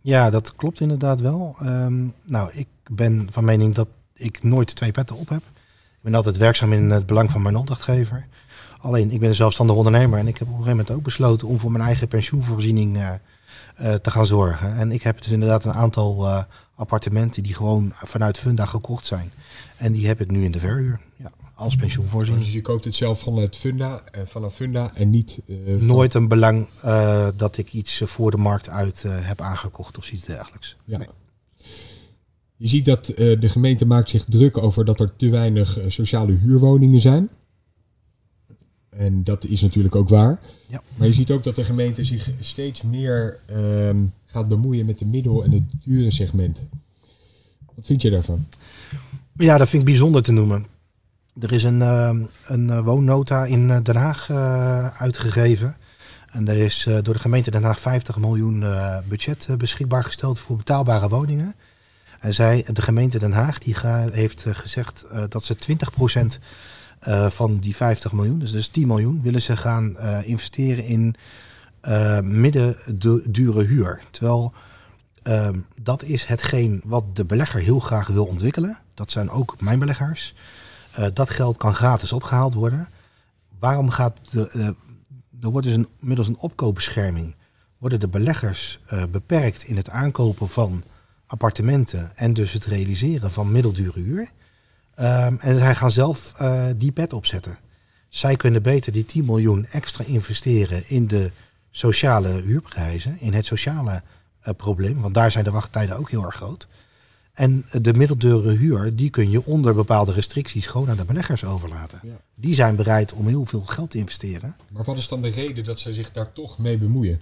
Ja, 0.00 0.30
dat 0.30 0.56
klopt 0.56 0.80
inderdaad 0.80 1.20
wel. 1.20 1.56
Um, 1.62 2.14
nou, 2.24 2.50
ik 2.52 2.66
ben 2.90 3.28
van 3.30 3.44
mening 3.44 3.74
dat 3.74 3.88
ik 4.14 4.42
nooit 4.42 4.76
twee 4.76 4.92
petten 4.92 5.16
op 5.16 5.28
heb. 5.28 5.42
Ik 5.96 6.02
ben 6.02 6.14
altijd 6.14 6.36
werkzaam 6.36 6.72
in 6.72 6.90
het 6.90 7.06
belang 7.06 7.30
van 7.30 7.42
mijn 7.42 7.56
opdrachtgever. 7.56 8.26
Alleen, 8.80 9.10
ik 9.10 9.20
ben 9.20 9.28
een 9.28 9.34
zelfstandig 9.34 9.76
ondernemer 9.76 10.18
en 10.18 10.26
ik 10.26 10.38
heb 10.38 10.48
op 10.48 10.54
een 10.54 10.62
gegeven 10.62 10.76
moment 10.76 10.96
ook 10.96 11.02
besloten 11.02 11.48
om 11.48 11.58
voor 11.58 11.72
mijn 11.72 11.84
eigen 11.84 12.08
pensioenvoorziening 12.08 12.96
uh, 12.96 13.10
uh, 13.80 13.94
te 13.94 14.10
gaan 14.10 14.26
zorgen. 14.26 14.76
En 14.76 14.92
ik 14.92 15.02
heb 15.02 15.18
dus 15.22 15.32
inderdaad 15.32 15.64
een 15.64 15.72
aantal 15.72 16.24
uh, 16.24 16.42
appartementen 16.74 17.42
die 17.42 17.54
gewoon 17.54 17.92
vanuit 17.94 18.38
Funda 18.38 18.64
gekocht 18.64 19.06
zijn. 19.06 19.32
En 19.76 19.92
die 19.92 20.06
heb 20.06 20.20
ik 20.20 20.30
nu 20.30 20.44
in 20.44 20.52
de 20.52 20.58
verhuur. 20.58 21.00
Ja 21.16 21.32
als 21.56 21.76
pensioenvoorziening. 21.76 22.44
Dus 22.44 22.54
je 22.54 22.60
koopt 22.60 22.84
het 22.84 22.94
zelf 22.94 23.20
van 23.20 23.36
het 23.36 23.56
funda, 23.56 24.02
uh, 24.14 24.20
van 24.24 24.44
een 24.44 24.50
funda 24.50 24.90
en 24.94 25.10
niet... 25.10 25.40
Uh, 25.46 25.80
Nooit 25.80 26.14
een 26.14 26.28
belang 26.28 26.66
uh, 26.84 27.28
dat 27.36 27.58
ik 27.58 27.72
iets 27.72 28.02
voor 28.04 28.30
de 28.30 28.36
markt 28.36 28.68
uit 28.68 29.04
heb 29.08 29.40
aangekocht 29.40 29.98
of 29.98 30.12
iets 30.12 30.24
dergelijks. 30.24 30.76
Ja. 30.84 30.98
Nee. 30.98 31.08
Je 32.56 32.68
ziet 32.68 32.84
dat 32.84 33.06
de 33.16 33.48
gemeente 33.48 33.86
maakt 33.86 34.10
zich 34.10 34.24
druk 34.24 34.58
over 34.58 34.84
dat 34.84 35.00
er 35.00 35.16
te 35.16 35.30
weinig 35.30 35.78
sociale 35.86 36.32
huurwoningen 36.32 37.00
zijn. 37.00 37.30
En 38.88 39.24
dat 39.24 39.44
is 39.44 39.60
natuurlijk 39.60 39.94
ook 39.94 40.08
waar. 40.08 40.40
Ja. 40.68 40.82
Maar 40.96 41.06
je 41.06 41.12
ziet 41.12 41.30
ook 41.30 41.44
dat 41.44 41.56
de 41.56 41.64
gemeente 41.64 42.04
zich 42.04 42.30
steeds 42.40 42.82
meer 42.82 43.38
ehm, 43.46 44.04
gaat 44.24 44.48
bemoeien 44.48 44.86
met 44.86 44.98
de 44.98 45.04
middel- 45.04 45.44
en 45.44 45.52
het 45.52 45.62
dure 45.84 46.10
segment. 46.10 46.64
Wat 47.74 47.86
vind 47.86 48.02
je 48.02 48.10
daarvan? 48.10 48.46
Ja, 49.36 49.58
dat 49.58 49.68
vind 49.68 49.82
ik 49.82 49.88
bijzonder 49.88 50.22
te 50.22 50.32
noemen. 50.32 50.66
Er 51.40 51.52
is 51.52 51.62
een, 51.62 51.80
uh, 51.80 52.10
een 52.46 52.70
eh, 52.70 52.80
woonnota 52.80 53.44
in 53.44 53.70
eh, 53.70 53.78
Den 53.82 53.96
Haag 53.96 54.30
uitgegeven. 54.98 55.76
En 56.30 56.48
er 56.48 56.56
is 56.56 56.88
door 57.02 57.14
de 57.14 57.20
gemeente 57.20 57.50
Den 57.50 57.62
Haag 57.62 57.80
50 57.80 58.16
miljoen 58.18 58.64
budget 59.08 59.48
beschikbaar 59.58 60.04
gesteld 60.04 60.38
voor 60.38 60.56
betaalbare 60.56 61.08
woningen. 61.08 61.54
En 62.20 62.34
zij, 62.34 62.64
de 62.72 62.82
gemeente 62.82 63.18
Den 63.18 63.32
Haag, 63.32 63.58
die 63.58 63.76
heeft 64.12 64.44
gezegd 64.48 65.04
dat 65.28 65.44
ze 65.44 65.56
20% 65.56 66.38
van 67.28 67.58
die 67.58 67.76
50 67.76 68.12
miljoen, 68.12 68.38
dus, 68.38 68.50
dus 68.50 68.68
10 68.68 68.86
miljoen, 68.86 69.22
willen 69.22 69.42
ze 69.42 69.56
gaan 69.56 69.98
investeren 70.22 70.84
in 70.84 71.14
midden 72.22 72.76
dure 73.28 73.64
huur. 73.64 74.00
Terwijl 74.10 74.52
ehm, 75.22 75.58
dat 75.82 76.02
is 76.02 76.24
hetgeen 76.24 76.82
wat 76.84 77.16
de 77.16 77.24
belegger 77.24 77.60
heel 77.60 77.80
graag 77.80 78.06
wil 78.06 78.24
ontwikkelen. 78.24 78.78
Dat 78.94 79.10
zijn 79.10 79.30
ook 79.30 79.60
mijn 79.60 79.78
beleggers. 79.78 80.34
Uh, 80.98 81.06
dat 81.12 81.30
geld 81.30 81.56
kan 81.56 81.74
gratis 81.74 82.12
opgehaald 82.12 82.54
worden. 82.54 82.88
Waarom 83.58 83.90
gaat 83.90 84.20
de, 84.30 84.50
uh, 84.56 84.66
er 85.42 85.50
wordt 85.50 85.66
dus 85.66 85.76
een, 85.76 85.88
middels 86.00 86.28
een 86.28 86.38
opkoopbescherming 86.38 87.34
worden 87.78 88.00
de 88.00 88.08
beleggers 88.08 88.78
uh, 88.92 89.02
beperkt 89.10 89.62
in 89.62 89.76
het 89.76 89.90
aankopen 89.90 90.48
van 90.48 90.82
appartementen 91.26 92.16
en 92.16 92.34
dus 92.34 92.52
het 92.52 92.64
realiseren 92.64 93.30
van 93.30 93.52
middeldure 93.52 94.00
huur. 94.00 94.30
Um, 95.00 95.38
en 95.40 95.58
zij 95.58 95.74
gaan 95.74 95.90
zelf 95.90 96.32
die 96.76 96.92
pet 96.92 97.12
opzetten. 97.12 97.58
Zij 98.08 98.36
kunnen 98.36 98.62
beter 98.62 98.92
die 98.92 99.06
10 99.06 99.24
miljoen 99.24 99.66
extra 99.66 100.04
investeren 100.04 100.88
in 100.88 101.06
de 101.06 101.30
sociale 101.70 102.28
huurprijzen, 102.28 103.20
in 103.20 103.32
het 103.32 103.46
sociale 103.46 104.02
probleem, 104.56 105.00
want 105.00 105.14
daar 105.14 105.30
zijn 105.30 105.44
de 105.44 105.50
wachttijden 105.50 105.96
ook 105.96 106.10
heel 106.10 106.24
erg 106.24 106.34
groot. 106.34 106.68
En 107.36 107.64
de 107.82 107.94
middeldure 107.94 108.50
huur, 108.50 108.96
die 108.96 109.10
kun 109.10 109.30
je 109.30 109.44
onder 109.44 109.74
bepaalde 109.74 110.12
restricties 110.12 110.66
gewoon 110.66 110.90
aan 110.90 110.96
de 110.96 111.04
beleggers 111.04 111.44
overlaten. 111.44 112.00
Die 112.34 112.54
zijn 112.54 112.76
bereid 112.76 113.12
om 113.12 113.26
heel 113.26 113.46
veel 113.46 113.60
geld 113.60 113.90
te 113.90 113.98
investeren. 113.98 114.56
Maar 114.70 114.84
wat 114.84 114.96
is 114.96 115.08
dan 115.08 115.22
de 115.22 115.28
reden 115.28 115.64
dat 115.64 115.80
zij 115.80 115.92
zich 115.92 116.12
daar 116.12 116.32
toch 116.32 116.58
mee 116.58 116.78
bemoeien? 116.78 117.20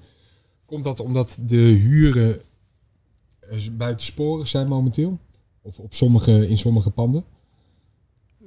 Komt 0.66 0.85
dat 0.85 1.00
omdat 1.00 1.37
de 1.40 1.56
huren 1.56 2.40
eh, 3.40 3.59
buitensporig 3.73 4.49
zijn 4.49 4.68
momenteel? 4.68 5.18
Of 5.62 5.78
op 5.78 5.94
sommige, 5.94 6.49
in 6.49 6.59
sommige 6.59 6.90
panden? 6.90 7.25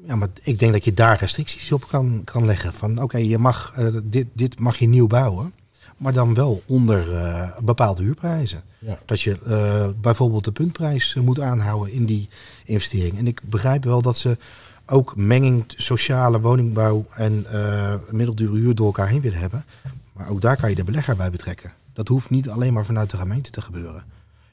Ja, 0.06 0.16
maar 0.16 0.30
ik 0.42 0.60
denk 0.60 0.72
dat 0.72 0.86
je 0.86 0.94
daar 0.94 1.20
restricties 1.20 1.72
op 1.72 1.88
kan, 1.88 2.22
kan 2.24 2.46
leggen. 2.46 2.74
Van 2.74 3.02
oké, 3.02 3.18
je 3.18 3.38
mag 3.38 3.74
uh, 3.80 3.98
dit, 4.04 4.28
dit 4.34 4.60
mag 4.60 4.78
je 4.78 4.88
nieuw 4.88 5.08
bouwen 5.08 5.54
maar 5.98 6.14
dan 6.14 6.34
wel 6.34 6.64
onder 6.66 7.12
uh, 7.12 7.58
bepaalde 7.64 8.04
huurprijzen. 8.04 8.62
Ja. 8.80 9.00
Dat 9.06 9.22
je 9.22 9.38
uh, 9.48 9.88
bijvoorbeeld 10.02 10.44
de 10.44 10.52
puntprijs 10.52 11.16
eh, 11.16 11.24
moet 11.24 11.40
aanhouden 11.40 11.94
in 11.94 12.06
die 12.06 12.30
investering. 12.66 13.18
En 13.18 13.28
ik 13.28 13.42
begrijp 13.44 13.84
wel 13.84 14.02
dat 14.02 14.18
ze 14.18 14.38
ook 14.86 15.16
menging 15.16 15.64
sociale 15.68 16.40
woningbouw 16.40 17.06
en 17.14 17.46
uh, 17.52 17.94
middeldure 18.10 18.58
huur 18.58 18.76
door 18.76 18.86
elkaar 18.86 19.08
heen 19.08 19.22
willen 19.22 19.40
hebben. 19.40 19.66
Maar 20.14 20.30
ook 20.30 20.42
daar 20.42 20.58
kan 20.58 20.70
je 20.70 20.76
de 20.76 20.84
belegger 20.84 21.16
bij 21.16 21.32
betrekken. 21.32 21.74
Dat 21.94 22.08
hoeft 22.08 22.30
niet 22.30 22.50
alleen 22.50 22.74
maar 22.74 22.86
vanuit 22.86 23.10
de 23.10 23.18
gemeente 23.18 23.50
te 23.50 23.62
gebeuren. 23.62 24.04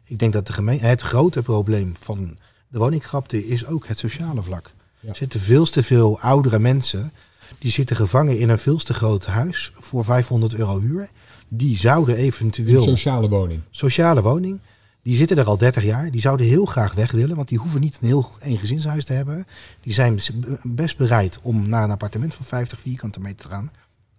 Ik 0.05 0.19
denk 0.19 0.33
dat 0.33 0.47
de 0.47 0.53
gemeente, 0.53 0.87
het 0.87 1.01
grote 1.01 1.43
probleem 1.43 1.95
van 2.01 2.39
de 2.69 2.79
woningkrapte 2.79 3.47
is 3.47 3.67
ook 3.67 3.87
het 3.87 3.99
sociale 3.99 4.43
vlak. 4.43 4.73
Ja. 5.01 5.09
Er 5.09 5.17
zitten 5.17 5.41
veel 5.41 5.65
te 5.65 5.83
veel 5.83 6.21
oudere 6.21 6.59
mensen 6.59 7.13
die 7.59 7.71
zitten 7.71 7.97
gevangen 7.97 8.39
in 8.39 8.49
een 8.49 8.59
veel 8.59 8.77
te 8.77 8.95
groot 8.95 9.27
huis 9.27 9.73
voor 9.75 10.05
500 10.05 10.55
euro 10.55 10.81
huur 10.81 11.09
die 11.49 11.79
zouden 11.79 12.17
eventueel... 12.17 12.77
Een 12.77 12.83
sociale 12.83 13.29
woning. 13.29 13.61
Sociale 13.71 14.23
woning. 14.23 14.61
Die 15.03 15.17
zitten 15.17 15.39
er 15.39 15.45
al 15.45 15.59
30 15.59 15.85
jaar. 15.85 16.11
Die 16.11 16.21
zouden 16.21 16.47
heel 16.47 16.65
graag 16.65 16.95
weg 16.95 17.11
willen, 17.11 17.37
want 17.37 17.49
die 17.49 17.59
hoeven 17.59 17.81
niet 17.81 17.99
een 18.01 18.07
heel 18.07 18.31
eengezinshuis 18.41 19.05
te 19.05 19.13
hebben. 19.13 19.45
Die 19.81 19.93
zijn 19.93 20.21
best 20.63 20.97
bereid 20.97 21.39
om 21.43 21.69
naar 21.69 21.85
een 21.85 21.91
appartement 21.91 22.35
van 22.35 22.45
50 22.45 22.81
vierkante 22.81 23.21
meter 23.21 23.37
te 23.37 23.49
gaan. 23.49 23.71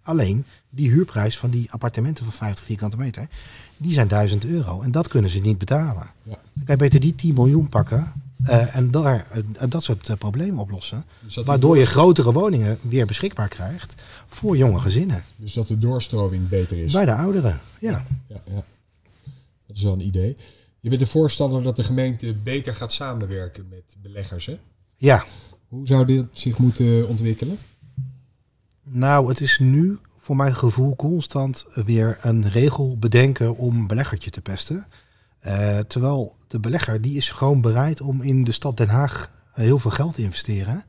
Alleen 0.02 0.44
die 0.70 0.90
huurprijs 0.90 1.38
van 1.38 1.50
die 1.50 1.72
appartementen 1.72 2.24
van 2.24 2.32
50 2.32 2.64
vierkante 2.64 2.96
meter, 2.96 3.28
die 3.76 3.92
zijn 3.92 4.08
1000 4.08 4.44
euro. 4.44 4.80
En 4.80 4.90
dat 4.90 5.08
kunnen 5.08 5.30
ze 5.30 5.38
niet 5.38 5.58
betalen. 5.58 6.10
Ja. 6.22 6.38
Dan 6.52 6.64
kan 6.64 6.74
je 6.74 6.76
beter 6.76 7.00
die 7.00 7.14
10 7.14 7.34
miljoen 7.34 7.68
pakken 7.68 8.12
uh, 8.42 8.76
en 8.76 8.90
daar, 8.90 9.26
uh, 9.34 9.70
dat 9.70 9.82
soort 9.82 10.08
uh, 10.08 10.16
problemen 10.16 10.58
oplossen. 10.58 11.04
Dus 11.24 11.36
waardoor 11.36 11.78
je 11.78 11.86
grotere 11.86 12.32
woningen 12.32 12.78
weer 12.80 13.06
beschikbaar 13.06 13.48
krijgt 13.48 14.02
voor 14.26 14.56
jonge 14.56 14.80
gezinnen. 14.80 15.24
Dus 15.36 15.52
dat 15.52 15.66
de 15.66 15.78
doorstroming 15.78 16.48
beter 16.48 16.78
is. 16.78 16.92
Bij 16.92 17.04
de 17.04 17.14
ouderen, 17.14 17.60
ja. 17.78 18.04
ja, 18.28 18.40
ja. 18.44 18.64
Dat 19.66 19.76
is 19.76 19.82
wel 19.82 19.92
een 19.92 20.06
idee. 20.06 20.36
Je 20.80 20.88
bent 20.88 21.00
de 21.00 21.06
voorstander 21.06 21.62
dat 21.62 21.76
de 21.76 21.84
gemeente 21.84 22.34
beter 22.42 22.74
gaat 22.74 22.92
samenwerken 22.92 23.66
met 23.70 23.96
beleggers, 24.02 24.46
hè? 24.46 24.58
Ja. 24.96 25.24
Hoe 25.68 25.86
zou 25.86 26.06
dit 26.06 26.24
zich 26.32 26.58
moeten 26.58 27.08
ontwikkelen? 27.08 27.58
Nou, 28.82 29.28
het 29.28 29.40
is 29.40 29.58
nu 29.58 29.98
voor 30.20 30.36
mijn 30.36 30.54
gevoel 30.54 30.96
constant 30.96 31.66
weer 31.74 32.18
een 32.20 32.48
regel 32.48 32.96
bedenken 32.98 33.56
om 33.56 33.86
beleggertje 33.86 34.30
te 34.30 34.40
pesten. 34.40 34.86
Uh, 35.46 35.78
terwijl 35.78 36.36
de 36.48 36.58
belegger 36.58 37.00
die 37.00 37.16
is 37.16 37.30
gewoon 37.30 37.60
bereid 37.60 38.00
om 38.00 38.22
in 38.22 38.44
de 38.44 38.52
stad 38.52 38.76
Den 38.76 38.88
Haag 38.88 39.30
heel 39.52 39.78
veel 39.78 39.90
geld 39.90 40.14
te 40.14 40.22
investeren. 40.22 40.84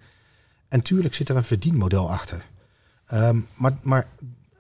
En 0.68 0.82
tuurlijk 0.82 1.16
zit 1.16 1.30
er 1.30 1.36
een 1.36 1.44
verdienmodel 1.44 2.12
achter. 2.12 2.46
Um, 3.14 3.48
maar, 3.56 3.78
maar 3.82 4.08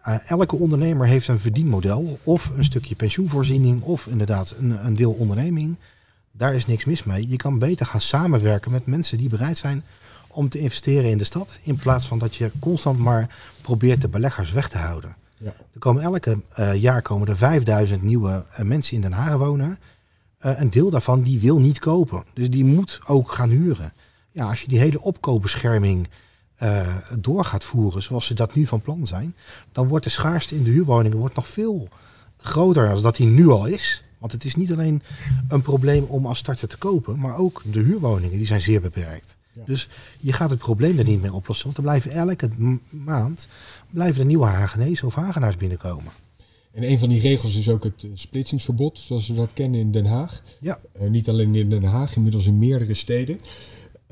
uh, 0.08 0.29
elke 0.29 0.56
ondernemer 0.56 1.08
heeft 1.08 1.27
een 1.27 1.39
verdienmodel. 1.39 2.20
Of 2.24 2.51
een 2.56 2.63
stukje 2.63 2.96
pensioenvoorziening, 2.96 3.82
of 3.82 4.08
inderdaad 4.08 4.53
een, 4.60 4.86
een 4.86 4.96
deel 4.96 5.12
onderneming. 5.12 5.75
Daar 6.32 6.56
is 6.56 6.65
niks 6.65 6.86
mis 6.86 7.03
mee. 7.03 7.29
Je 7.29 7.36
kan 7.36 7.60
beter 7.60 7.86
gaan 7.86 8.01
samenwerken 8.01 8.72
met 8.72 8.86
mensen 8.86 9.17
die 9.17 9.29
bereid 9.29 9.58
zijn 9.58 9.84
om 10.27 10.50
te 10.50 10.60
investeren 10.60 11.10
in 11.10 11.17
de 11.17 11.24
stad. 11.24 11.60
In 11.62 11.75
plaats 11.75 12.08
van 12.08 12.20
dat 12.20 12.36
je 12.36 12.51
constant 12.60 13.00
maar 13.00 13.36
probeert 13.62 14.01
de 14.01 14.08
beleggers 14.08 14.51
weg 14.51 14.70
te 14.70 14.77
houden. 14.77 15.15
Ja. 15.39 15.53
Er 15.74 15.79
komen 15.79 16.03
elke 16.03 16.44
uh, 16.60 16.75
jaar 16.75 17.01
komen 17.01 17.27
er 17.27 17.38
5000 17.38 18.01
nieuwe 18.01 18.46
uh, 18.51 18.65
mensen 18.65 18.96
in 18.96 19.01
Den 19.01 19.12
Haag 19.12 19.38
wonen. 19.38 19.79
Uh, 20.46 20.60
een 20.60 20.70
deel 20.70 20.89
daarvan 20.89 21.22
die 21.22 21.39
wil 21.39 21.60
niet 21.60 21.79
kopen. 21.79 22.24
Dus 22.34 22.50
die 22.50 22.65
moet 22.65 23.00
ook 23.06 23.32
gaan 23.32 23.50
huren. 23.50 23.94
Ja, 24.32 24.50
als 24.50 24.62
je 24.62 24.67
die 24.67 24.79
hele 24.79 25.01
opkoopbescherming 25.01 26.08
door 27.20 27.46
gaat 27.46 27.63
voeren 27.63 28.01
zoals 28.01 28.25
ze 28.25 28.34
dat 28.34 28.56
nu 28.56 28.65
van 28.65 28.82
plan 28.82 29.06
zijn, 29.06 29.36
dan 29.72 29.88
wordt 29.88 30.03
de 30.03 30.10
schaarste 30.10 30.56
in 30.56 30.63
de 30.63 30.72
huurwoningen 30.72 31.17
wordt 31.17 31.36
nog 31.36 31.48
veel 31.48 31.89
groter 32.38 32.88
dan 32.88 33.01
dat 33.01 33.15
die 33.15 33.27
nu 33.27 33.48
al 33.48 33.65
is. 33.65 34.03
Want 34.17 34.32
het 34.32 34.46
is 34.46 34.56
niet 34.56 34.72
alleen 34.72 35.01
een 35.48 35.62
probleem 35.62 36.03
om 36.03 36.25
als 36.25 36.38
starter 36.38 36.67
te 36.67 36.77
kopen, 36.77 37.20
maar 37.20 37.38
ook 37.38 37.62
de 37.65 37.79
huurwoningen 37.79 38.38
die 38.38 38.48
zijn 38.48 38.62
zeer 38.62 38.82
beperkt. 38.82 39.37
Dus 39.66 39.88
je 40.20 40.34
gaat 40.34 40.50
het 40.50 40.60
probleem 40.60 40.98
er 40.98 41.06
niet 41.06 41.22
mee 41.22 41.34
oplossen. 41.34 41.66
Want 41.66 41.78
er 41.78 41.84
blijven 41.84 42.12
elke 42.12 42.50
maand 42.90 43.48
blijven 43.92 44.20
er 44.20 44.26
nieuwe 44.26 44.46
Hagenezen 44.46 45.08
of 45.08 45.16
Hagenaars 45.16 45.58
binnenkomen. 45.58 46.12
En 46.72 46.90
een 46.90 47.00
van 47.00 47.10
die 47.10 47.22
regels 47.22 47.56
is 47.56 47.70
ook 47.70 47.84
het 47.84 48.08
splitsingsverbod, 48.14 49.00
zoals 49.00 49.28
we 49.28 49.34
dat 49.34 49.54
kennen 49.54 49.80
in 49.80 49.92
Den 49.92 50.06
Haag. 50.06 50.42
Ja. 50.60 50.80
Uh, 51.02 51.10
niet 51.10 51.30
alleen 51.30 51.56
in 51.56 51.70
Den 51.70 51.84
Haag, 51.84 52.16
inmiddels 52.16 52.46
in 52.46 52.60
meerdere 52.60 52.94
steden. 52.94 53.40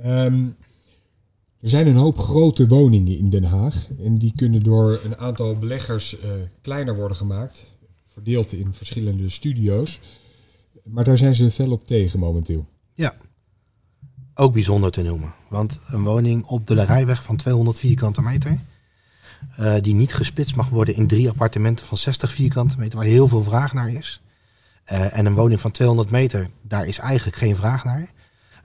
Um, 0.06 0.56
er 1.60 1.70
zijn 1.70 1.88
een 1.88 1.96
hoop 1.96 2.18
grote 2.18 2.68
woningen 2.68 3.18
in 3.18 3.30
Den 3.30 3.44
Haag. 3.44 3.88
En 4.04 4.18
die 4.18 4.34
kunnen 4.36 4.64
door 4.64 5.00
een 5.04 5.18
aantal 5.18 5.58
beleggers 5.58 6.14
uh, 6.14 6.30
kleiner 6.62 6.96
worden 6.96 7.18
gemaakt. 7.18 7.78
Verdeeld 8.04 8.52
in 8.52 8.74
verschillende 8.74 9.30
studio's. 9.30 10.00
Maar 10.84 11.04
daar 11.04 11.18
zijn 11.18 11.36
ze 11.36 11.52
fel 11.52 11.72
op 11.72 11.84
tegen 11.84 12.20
momenteel. 12.20 12.66
Ja, 12.94 13.18
ook 14.36 14.54
bijzonder 14.54 14.92
te 14.92 15.01
noemen. 15.01 15.34
Want 15.48 15.80
een 15.88 16.04
woning 16.04 16.46
op 16.46 16.68
de 16.68 16.84
rijweg 16.84 17.24
van 17.24 17.36
200 17.36 17.80
vierkante 17.80 18.22
meter, 18.22 18.60
uh, 19.60 19.74
die 19.82 19.94
niet 19.94 20.13
gesplitst 20.13 20.56
mag 20.56 20.70
worden 20.70 20.96
in 20.96 21.08
drie 21.08 21.30
appartementen 21.30 21.86
van 21.86 21.98
60 21.98 22.32
vierkante 22.32 22.75
meter, 22.77 22.98
waar 22.98 23.08
heel 23.08 23.27
veel 23.27 23.44
vraag 23.44 23.74
naar 23.74 23.89
is. 23.89 24.22
Uh, 24.92 25.18
en 25.18 25.25
een 25.25 25.34
woning 25.34 25.60
van 25.60 25.72
200 25.72 26.12
meter, 26.12 26.50
daar 26.62 26.86
is 26.88 26.98
eigenlijk 26.98 27.38
geen 27.38 27.56
vraag 27.56 27.84
naar. 27.84 28.13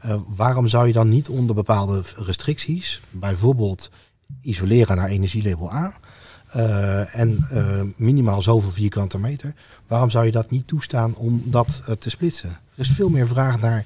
Uh, 0.06 0.14
waarom 0.26 0.68
zou 0.68 0.86
je 0.86 0.92
dan 0.92 1.08
niet 1.08 1.28
onder 1.28 1.54
bepaalde 1.54 2.02
restricties, 2.16 3.02
bijvoorbeeld 3.10 3.90
isoleren 4.42 4.96
naar 4.96 5.08
energielabel 5.08 5.72
A, 5.72 5.94
en 7.12 7.46
minimaal 7.96 8.42
zoveel 8.42 8.70
vierkante 8.70 9.18
meter, 9.18 9.54
waarom 9.86 10.10
zou 10.10 10.24
je 10.24 10.30
dat 10.30 10.50
niet 10.50 10.66
toestaan 10.66 11.14
om 11.14 11.42
dat 11.44 11.82
te 11.98 12.10
splitsen? 12.10 12.48
Er 12.48 12.80
is 12.80 12.90
veel 12.90 13.08
meer 13.08 13.28
vraag 13.28 13.60
naar 13.60 13.84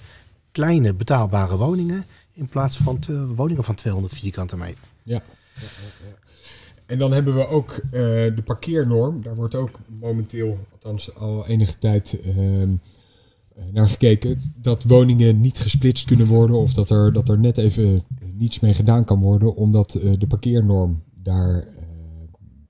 kleine 0.55 0.93
betaalbare 0.93 1.57
woningen 1.57 2.05
in 2.33 2.47
plaats 2.47 2.77
van 2.77 2.99
woningen 3.35 3.65
van 3.65 3.75
200 3.75 4.15
vierkante 4.15 4.57
meter. 4.57 4.85
Ja. 5.03 5.23
ja, 5.55 5.63
ja. 6.07 6.15
En 6.87 6.99
dan 6.99 7.13
hebben 7.13 7.35
we 7.35 7.47
ook 7.47 7.71
uh, 7.85 7.91
de 7.91 8.43
parkeernorm. 8.45 9.23
Daar 9.23 9.35
wordt 9.35 9.55
ook 9.55 9.79
momenteel, 10.01 10.59
althans 10.73 11.15
al 11.15 11.47
enige 11.47 11.79
tijd, 11.79 12.19
uh, 12.37 12.63
naar 13.73 13.89
gekeken. 13.89 14.41
Dat 14.57 14.83
woningen 14.83 15.41
niet 15.41 15.59
gesplitst 15.59 16.07
kunnen 16.07 16.27
worden 16.27 16.57
of 16.57 16.73
dat 16.73 16.91
er, 16.91 17.13
dat 17.13 17.29
er 17.29 17.39
net 17.39 17.59
even 17.59 18.03
niets 18.33 18.61
mee 18.61 18.75
gedaan 18.75 19.05
kan 19.05 19.21
worden, 19.21 19.55
omdat 19.55 19.95
uh, 19.95 20.13
de 20.19 20.27
parkeernorm 20.27 21.03
daar, 21.23 21.69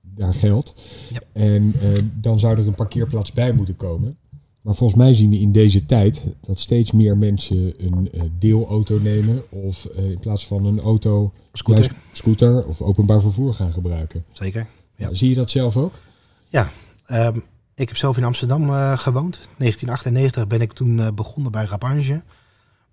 daar 0.01 0.33
geldt. 0.33 0.73
Ja. 1.11 1.19
En 1.33 1.73
dan 2.21 2.39
zou 2.39 2.57
er 2.57 2.67
een 2.67 2.75
parkeerplaats 2.75 3.31
bij 3.31 3.53
moeten 3.53 3.75
komen. 3.75 4.17
Maar 4.65 4.75
volgens 4.75 4.99
mij 4.99 5.13
zien 5.13 5.29
we 5.29 5.39
in 5.39 5.51
deze 5.51 5.85
tijd 5.85 6.21
dat 6.39 6.59
steeds 6.59 6.91
meer 6.91 7.17
mensen 7.17 7.73
een 7.85 8.09
uh, 8.13 8.21
deelauto 8.39 8.99
nemen 8.99 9.43
of 9.49 9.87
uh, 9.97 10.09
in 10.09 10.19
plaats 10.19 10.47
van 10.47 10.65
een 10.65 10.79
auto 10.79 11.31
scooter. 11.53 11.95
scooter 12.11 12.67
of 12.67 12.81
openbaar 12.81 13.21
vervoer 13.21 13.53
gaan 13.53 13.73
gebruiken. 13.73 14.25
Zeker. 14.31 14.67
Ja. 14.95 15.13
Zie 15.13 15.29
je 15.29 15.35
dat 15.35 15.51
zelf 15.51 15.77
ook? 15.77 15.99
Ja, 16.47 16.69
um, 17.07 17.43
ik 17.75 17.87
heb 17.87 17.97
zelf 17.97 18.17
in 18.17 18.23
Amsterdam 18.23 18.69
uh, 18.69 18.97
gewoond. 18.97 19.39
1998 19.57 20.47
ben 20.47 20.61
ik 20.61 20.73
toen 20.73 21.15
begonnen 21.15 21.51
bij 21.51 21.65
Rabange. 21.65 22.21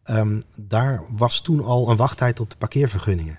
Um, 0.05 0.43
daar 0.57 1.03
was 1.17 1.41
toen 1.41 1.65
al 1.65 1.91
een 1.91 1.97
wachttijd 1.97 2.41
op 2.41 2.51
de 2.51 2.57
parkeervergunningen. 2.57 3.39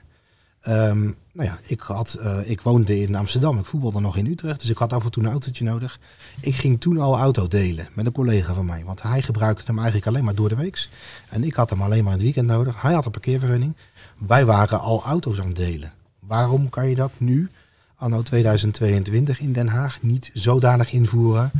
Um, 0.69 1.15
nou 1.31 1.47
ja, 1.49 1.59
ik, 1.63 1.79
had, 1.79 2.17
uh, 2.19 2.49
ik 2.49 2.61
woonde 2.61 2.99
in 2.99 3.15
Amsterdam, 3.15 3.57
ik 3.57 3.65
voetbalde 3.65 3.99
nog 3.99 4.17
in 4.17 4.25
Utrecht, 4.25 4.59
dus 4.59 4.69
ik 4.69 4.77
had 4.77 4.93
af 4.93 5.03
en 5.03 5.11
toe 5.11 5.23
een 5.23 5.29
autootje 5.29 5.63
nodig. 5.63 5.99
Ik 6.39 6.55
ging 6.55 6.81
toen 6.81 6.97
al 6.97 7.17
auto 7.17 7.47
delen 7.47 7.87
met 7.93 8.05
een 8.05 8.11
collega 8.11 8.53
van 8.53 8.65
mij, 8.65 8.83
want 8.85 9.01
hij 9.01 9.21
gebruikte 9.21 9.63
hem 9.65 9.77
eigenlijk 9.77 10.07
alleen 10.07 10.23
maar 10.23 10.35
door 10.35 10.49
de 10.49 10.55
weeks. 10.55 10.89
En 11.29 11.43
ik 11.43 11.53
had 11.53 11.69
hem 11.69 11.81
alleen 11.81 12.03
maar 12.03 12.11
in 12.13 12.17
het 12.17 12.25
weekend 12.25 12.47
nodig. 12.47 12.81
Hij 12.81 12.93
had 12.93 13.05
een 13.05 13.11
parkeervergunning. 13.11 13.75
Wij 14.17 14.45
waren 14.45 14.79
al 14.79 15.03
auto's 15.03 15.39
aan 15.39 15.47
het 15.47 15.55
delen. 15.55 15.93
Waarom 16.19 16.69
kan 16.69 16.89
je 16.89 16.95
dat 16.95 17.11
nu, 17.17 17.49
anno 17.95 18.21
2022 18.21 19.39
in 19.39 19.53
Den 19.53 19.67
Haag, 19.67 20.01
niet 20.01 20.29
zodanig 20.33 20.91
invoeren? 20.91 21.51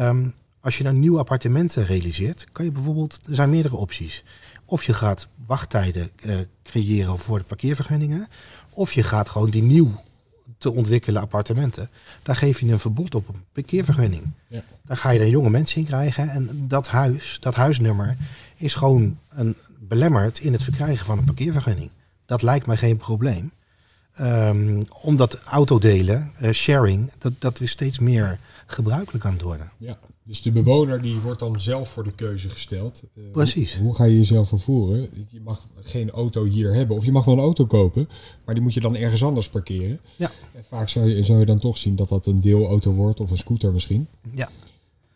Um, 0.00 0.34
als 0.66 0.78
je 0.78 0.84
dan 0.84 0.98
nieuwe 0.98 1.18
appartementen 1.18 1.84
realiseert, 1.84 2.46
kan 2.52 2.64
je 2.64 2.70
bijvoorbeeld, 2.70 3.20
er 3.28 3.34
zijn 3.34 3.50
meerdere 3.50 3.76
opties. 3.76 4.24
Of 4.64 4.84
je 4.84 4.94
gaat 4.94 5.28
wachttijden 5.46 6.10
uh, 6.24 6.36
creëren 6.62 7.18
voor 7.18 7.38
de 7.38 7.44
parkeervergunningen. 7.44 8.28
Of 8.70 8.92
je 8.92 9.02
gaat 9.02 9.28
gewoon 9.28 9.50
die 9.50 9.62
nieuw 9.62 10.02
te 10.58 10.70
ontwikkelen 10.70 11.22
appartementen. 11.22 11.90
Daar 12.22 12.36
geef 12.36 12.60
je 12.60 12.72
een 12.72 12.78
verbod 12.78 13.14
op 13.14 13.28
een 13.28 13.44
parkeervergunning. 13.52 14.30
Ja. 14.48 14.62
Daar 14.84 14.96
ga 14.96 15.10
je 15.10 15.18
dan 15.18 15.30
jonge 15.30 15.50
mensen 15.50 15.80
in 15.80 15.86
krijgen. 15.86 16.28
En 16.30 16.68
dat 16.68 16.88
huis, 16.88 17.36
dat 17.40 17.54
huisnummer, 17.54 18.16
is 18.56 18.74
gewoon 18.74 19.18
een, 19.28 19.56
belemmerd 19.78 20.38
in 20.38 20.52
het 20.52 20.62
verkrijgen 20.62 21.06
van 21.06 21.18
een 21.18 21.24
parkeervergunning. 21.24 21.90
Dat 22.24 22.42
lijkt 22.42 22.66
mij 22.66 22.76
geen 22.76 22.96
probleem. 22.96 23.52
Um, 24.20 24.86
omdat 25.02 25.38
autodelen, 25.44 26.32
uh, 26.42 26.50
sharing, 26.50 27.10
dat, 27.18 27.32
dat 27.38 27.58
weer 27.58 27.68
steeds 27.68 27.98
meer 27.98 28.38
gebruikelijk 28.66 29.24
aan 29.24 29.32
het 29.32 29.42
worden. 29.42 29.70
Ja, 29.76 29.98
dus 30.26 30.42
de 30.42 30.52
bewoner 30.52 31.02
die 31.02 31.20
wordt 31.20 31.38
dan 31.38 31.60
zelf 31.60 31.88
voor 31.88 32.04
de 32.04 32.12
keuze 32.12 32.48
gesteld. 32.48 33.02
Uh, 33.14 33.24
Precies. 33.32 33.74
Hoe, 33.74 33.84
hoe, 33.84 33.94
ga 33.94 34.04
je 34.04 34.16
jezelf 34.16 34.48
vervoeren? 34.48 35.08
Je 35.30 35.40
mag 35.40 35.66
geen 35.82 36.10
auto 36.10 36.44
hier 36.44 36.74
hebben. 36.74 36.96
Of 36.96 37.04
je 37.04 37.12
mag 37.12 37.24
wel 37.24 37.34
een 37.34 37.40
auto 37.40 37.66
kopen, 37.66 38.08
maar 38.44 38.54
die 38.54 38.62
moet 38.64 38.74
je 38.74 38.80
dan 38.80 38.96
ergens 38.96 39.24
anders 39.24 39.48
parkeren. 39.48 40.00
Ja. 40.16 40.30
En 40.52 40.64
vaak 40.68 40.88
zou 40.88 41.10
je, 41.10 41.22
zou 41.22 41.38
je 41.38 41.46
dan 41.46 41.58
toch 41.58 41.78
zien 41.78 41.96
dat 41.96 42.08
dat 42.08 42.26
een 42.26 42.40
deelauto 42.40 42.92
wordt 42.92 43.20
of 43.20 43.30
een 43.30 43.36
scooter 43.36 43.72
misschien. 43.72 44.08
Ja. 44.32 44.48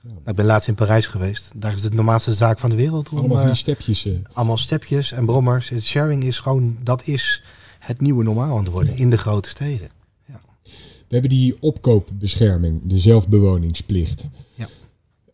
Ja. 0.03 0.11
Ik 0.31 0.35
ben 0.35 0.45
laatst 0.45 0.69
in 0.69 0.75
Parijs 0.75 1.07
geweest. 1.07 1.61
Daar 1.61 1.75
is 1.75 1.83
het 1.83 1.95
normaalste 1.95 2.33
zaak 2.33 2.59
van 2.59 2.71
de 2.71 2.77
wereld. 2.77 3.09
Om, 3.09 3.19
allemaal 3.19 3.45
die 3.45 3.55
stepjes. 3.55 4.07
Uh. 4.07 4.19
Allemaal 4.33 4.57
stepjes 4.57 5.13
en 5.13 5.27
brommers. 5.27 5.73
Sharing 5.81 6.25
is 6.25 6.39
gewoon, 6.39 6.77
dat 6.83 7.07
is 7.07 7.43
het 7.79 8.01
nieuwe 8.01 8.25
normaal 8.25 8.57
aan 8.57 8.65
het 8.65 8.73
worden 8.73 8.97
in 8.97 9.11
de 9.11 9.19
grote 9.19 9.49
steden. 9.49 9.91
Ja. 10.27 10.41
We 10.63 10.73
hebben 11.09 11.31
die 11.31 11.57
opkoopbescherming, 11.61 12.81
de 12.85 12.99
zelfbewoningsplicht. 12.99 14.29
Ja. 14.55 14.69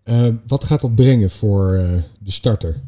Uh, 0.08 0.34
wat 0.46 0.64
gaat 0.64 0.80
dat 0.80 0.94
brengen 0.94 1.30
voor 1.30 1.78
uh, 1.78 2.02
de 2.20 2.30
starter? 2.30 2.82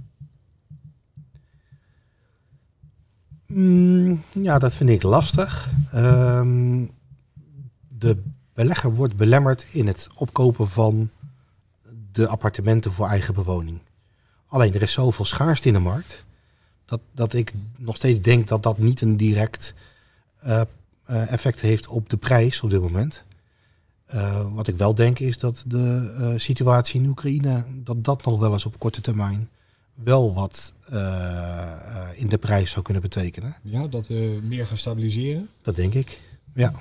Mm, 3.47 4.23
ja, 4.33 4.59
dat 4.59 4.75
vind 4.75 4.91
ik 4.91 5.03
lastig. 5.03 5.71
Um, 5.95 6.91
de 7.89 8.23
belegger 8.55 8.95
wordt 8.95 9.17
belemmerd 9.17 9.67
in 9.71 9.87
het 9.87 10.09
opkopen 10.15 10.69
van 10.69 11.11
de 12.13 12.29
appartementen 12.29 12.93
voor 12.93 13.07
eigen 13.07 13.35
bewoning. 13.35 13.81
Alleen 14.47 14.75
er 14.75 14.83
is 14.83 14.93
zoveel 14.93 15.25
schaarste 15.25 15.69
in 15.69 15.75
de 15.75 15.81
markt. 15.81 16.25
Dat, 16.85 17.01
dat 17.13 17.33
ik 17.33 17.53
nog 17.77 17.97
steeds 17.97 18.21
denk 18.21 18.49
dat 18.49 18.63
dat 18.63 18.79
niet 18.79 19.01
een 19.01 19.17
direct 19.17 19.75
eh, 20.39 20.61
eh, 21.05 21.33
effect 21.33 21.61
heeft 21.61 21.87
op 21.87 22.11
de 22.11 22.17
prijs 22.17 22.61
op 22.61 22.71
dit 22.71 22.81
moment. 22.81 23.25
Eh, 24.09 24.47
wat 24.53 24.69
ik 24.69 24.77
wel 24.77 24.95
denk 24.95 25.19
is 25.19 25.39
dat 25.39 25.65
de 25.67 26.15
eh, 26.19 26.33
situatie 26.37 27.01
in 27.01 27.09
Oekraïne, 27.09 27.65
dat 27.75 28.05
dat 28.05 28.25
nog 28.25 28.39
wel 28.39 28.53
eens 28.53 28.67
op 28.67 28.79
korte 28.79 29.01
termijn 29.01 29.49
wel 29.95 30.35
wat 30.35 30.73
eh, 30.89 32.07
in 32.15 32.29
de 32.29 32.39
prijs 32.39 32.71
zou 32.71 32.85
kunnen 32.85 33.03
betekenen. 33.03 33.57
Ja, 33.63 33.87
dat 33.87 34.07
we 34.07 34.41
meer 34.43 34.67
gaan 34.67 34.77
stabiliseren. 34.77 35.49
Dat 35.63 35.77
denk 35.77 35.95
ik. 35.95 36.21
Ja. 36.55 36.73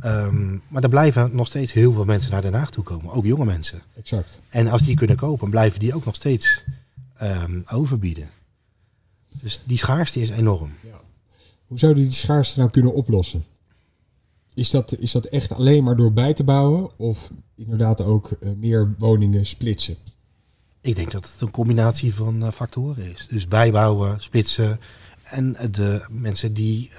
Ehm, 0.00 0.58
maar 0.68 0.82
er 0.82 0.88
blijven 0.88 1.36
nog 1.36 1.46
steeds 1.46 1.72
heel 1.72 1.92
veel 1.92 2.04
mensen 2.04 2.30
naar 2.30 2.42
Den 2.42 2.54
Haag 2.54 2.70
toe 2.70 2.84
komen, 2.84 3.12
ook 3.12 3.24
jonge 3.24 3.44
mensen. 3.44 3.82
Exact. 3.96 4.40
En 4.48 4.68
als 4.68 4.82
die 4.82 4.96
kunnen 4.96 5.16
kopen, 5.16 5.50
blijven 5.50 5.80
die 5.80 5.94
ook 5.94 6.04
nog 6.04 6.14
steeds 6.14 6.64
ehm, 7.16 7.60
overbieden. 7.66 8.30
Dus 9.40 9.60
die 9.64 9.78
schaarste 9.78 10.20
is 10.20 10.30
enorm. 10.30 10.72
Ja. 10.84 11.00
Hoe 11.66 11.78
zouden 11.78 12.02
die 12.02 12.12
schaarste 12.12 12.58
nou 12.58 12.70
kunnen 12.70 12.94
oplossen? 12.94 13.44
Is 14.58 14.70
dat, 14.70 14.98
is 14.98 15.12
dat 15.12 15.24
echt 15.24 15.52
alleen 15.52 15.84
maar 15.84 15.96
door 15.96 16.12
bij 16.12 16.34
te 16.34 16.44
bouwen 16.44 16.90
of 16.96 17.30
inderdaad 17.54 18.00
ook 18.00 18.30
eh, 18.30 18.50
meer 18.56 18.94
woningen 18.98 19.46
splitsen? 19.46 19.96
Ik 20.80 20.96
denk 20.96 21.10
dat 21.10 21.30
het 21.32 21.40
een 21.40 21.50
combinatie 21.50 22.14
van 22.14 22.42
eh, 22.42 22.50
factoren 22.50 23.12
is. 23.12 23.26
Dus 23.30 23.48
bijbouwen, 23.48 24.20
splitsen 24.20 24.80
en 25.22 25.56
eh, 25.56 25.66
de 25.70 26.06
mensen 26.10 26.52
die 26.52 26.90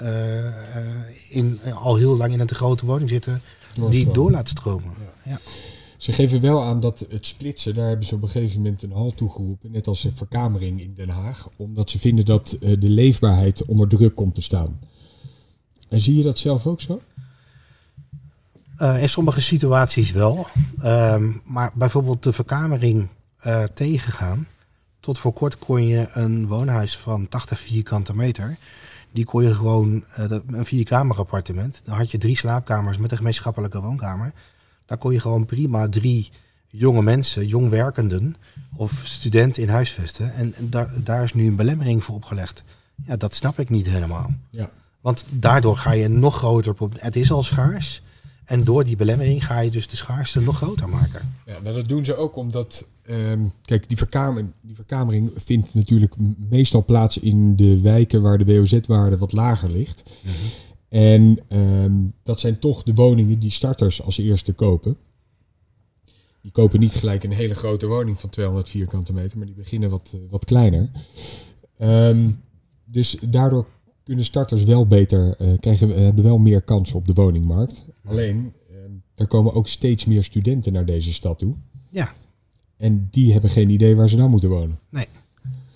in, 1.30 1.60
al 1.74 1.96
heel 1.96 2.18
lang 2.18 2.34
in 2.34 2.40
een 2.40 2.48
te 2.48 2.56
grote 2.56 2.86
woning 2.86 3.10
zitten, 3.10 3.42
die 3.90 4.12
door 4.12 4.32
laten 4.32 4.48
stromen. 4.48 4.94
Ja. 5.00 5.32
Ja. 5.32 5.40
Ze 5.98 6.12
geven 6.12 6.42
wel 6.42 6.62
aan 6.62 6.80
dat 6.80 7.06
het 7.10 7.26
splitsen, 7.26 7.76
daar 7.76 7.88
hebben 7.88 8.06
ze 8.06 8.16
op 8.16 8.22
een 8.22 8.30
gegeven 8.30 8.62
moment 8.62 8.84
een 8.84 8.92
halt 8.92 9.18
toe 9.18 9.30
geroepen, 9.30 9.72
net 9.72 9.88
als 9.88 10.02
de 10.02 10.12
verkamering 10.12 10.82
in 10.82 10.94
Den 10.94 11.10
Haag, 11.10 11.50
omdat 11.56 11.90
ze 11.90 12.00
vinden 12.00 12.26
dat 12.26 12.58
de 12.60 12.90
leefbaarheid 12.90 13.66
onder 13.66 13.88
druk 13.88 14.16
komt 14.16 14.36
te 14.36 14.42
staan. 14.42 14.80
En 15.90 16.02
zie 16.02 16.16
je 16.16 16.24
dat 16.24 16.40
zelf 16.40 16.68
ook 16.68 16.82
zo? 16.82 17.02
Eh, 18.80 19.02
in 19.02 19.10
sommige 19.10 19.42
situaties 19.42 20.12
wel. 20.12 20.48
Ehm, 20.82 21.32
maar 21.44 21.72
bijvoorbeeld 21.74 22.24
de 22.24 22.34
verkamering 22.34 23.08
eh, 23.40 23.64
tegengaan. 23.64 24.48
Tot 25.00 25.20
voor 25.20 25.34
kort 25.34 25.58
kon 25.58 25.88
je 25.88 26.08
een 26.14 26.48
woonhuis 26.48 26.98
van 26.98 27.28
80 27.28 27.60
vierkante 27.60 28.16
meter. 28.16 28.58
Die 29.12 29.26
kon 29.26 29.44
je 29.44 29.56
gewoon, 29.56 30.04
eh, 30.14 30.26
een 30.48 30.66
vierkamer 30.66 31.18
appartement. 31.18 31.82
Dan 31.84 31.96
had 31.96 32.12
je 32.12 32.18
drie 32.18 32.38
slaapkamers 32.38 32.98
met 32.98 33.12
een 33.12 33.18
gemeenschappelijke 33.18 33.82
woonkamer. 33.82 34.34
Daar 34.86 34.98
kon 34.98 35.14
je 35.14 35.20
gewoon 35.20 35.46
prima 35.46 35.90
drie 35.90 36.32
jonge 36.68 37.02
mensen, 37.02 37.48
jong 37.48 37.70
werkenden 37.70 38.36
of 38.76 39.02
studenten 39.04 39.64
in 39.64 39.70
huisvesten. 39.70 40.34
En 40.34 40.54
daar, 40.58 40.90
daar 41.04 41.24
is 41.24 41.34
nu 41.34 41.48
een 41.48 41.56
belemmering 41.56 42.04
voor 42.04 42.16
opgelegd. 42.16 42.64
Ja, 43.06 43.16
dat 43.18 43.36
snap 43.36 43.60
ik 43.60 43.70
niet 43.70 43.90
helemaal. 43.90 44.34
Ja. 44.50 44.70
Want 45.02 45.26
daardoor 45.30 45.78
ga 45.78 45.92
je 45.92 46.08
nog 46.08 46.36
groter 46.36 46.74
probleem. 46.74 47.04
Het 47.04 47.16
is 47.16 47.32
al 47.32 47.44
schaars. 47.44 48.02
En 48.50 48.64
door 48.64 48.84
die 48.84 48.96
belemmering 48.96 49.46
ga 49.46 49.60
je 49.60 49.72
dus 49.72 49.88
de 49.88 49.96
schaarste 49.96 50.42
nog 50.42 50.58
groter 50.58 50.90
maken. 50.90 51.36
Ja, 51.46 51.72
dat 51.74 51.90
doen 51.90 52.06
ze 52.06 52.16
ook 52.16 52.36
omdat, 52.36 52.88
ehm, 53.02 53.40
kijk, 53.66 53.88
die, 53.88 53.98
verkamer, 53.98 54.46
die 54.62 54.76
verkamering 54.76 55.32
vindt 55.36 55.74
natuurlijk 55.74 56.14
meestal 56.50 56.86
plaats 56.86 57.18
in 57.18 57.56
de 57.56 57.82
wijken 57.82 58.22
waar 58.22 58.38
de 58.38 58.46
WOZ-waarde 58.46 59.18
wat 59.18 59.32
lager 59.32 59.72
ligt. 59.72 60.04
En 60.88 61.40
ehm, 61.48 61.94
dat 62.24 62.40
zijn 62.40 62.60
toch 62.60 62.84
de 62.84 62.94
woningen 62.94 63.40
die 63.40 63.52
starters 63.52 64.02
als 64.02 64.18
eerste 64.18 64.54
kopen. 64.54 64.98
Die 66.42 66.52
kopen 66.52 66.80
niet 66.80 66.94
gelijk 66.94 67.24
een 67.24 67.32
hele 67.32 67.56
grote 67.56 67.88
woning 67.88 68.20
van 68.20 68.30
200 68.30 68.70
vierkante 68.70 69.14
meter, 69.14 69.38
maar 69.38 69.48
die 69.48 69.56
beginnen 69.56 69.90
wat, 69.90 70.12
eh, 70.14 70.20
wat 70.30 70.46
kleiner. 70.46 70.90
Ehm, 71.78 72.30
dus 72.86 73.18
daardoor 73.22 73.68
kunnen 74.10 74.28
starters 74.28 74.64
wel 74.64 74.88
beter, 74.88 75.36
eh, 75.38 75.48
krijgen, 75.60 75.96
eh, 75.96 76.02
hebben 76.02 76.24
wel 76.24 76.38
meer 76.38 76.62
kansen 76.62 76.98
op 76.98 77.08
de 77.08 77.14
woningmarkt. 77.14 77.86
Alleen, 78.06 78.54
ehm, 78.70 78.92
er 79.16 79.28
komen 79.28 79.54
ook 79.54 79.68
steeds 79.68 80.06
meer 80.06 80.24
studenten 80.24 80.74
naar 80.74 80.86
deze 80.86 81.14
stad 81.14 81.38
toe. 81.38 81.54
Ja. 81.90 82.14
En 82.78 83.08
die 83.12 83.32
hebben 83.32 83.50
geen 83.50 83.70
idee 83.70 83.96
waar 83.96 84.10
ze 84.10 84.16
nou 84.16 84.30
moeten 84.30 84.50
wonen. 84.50 84.80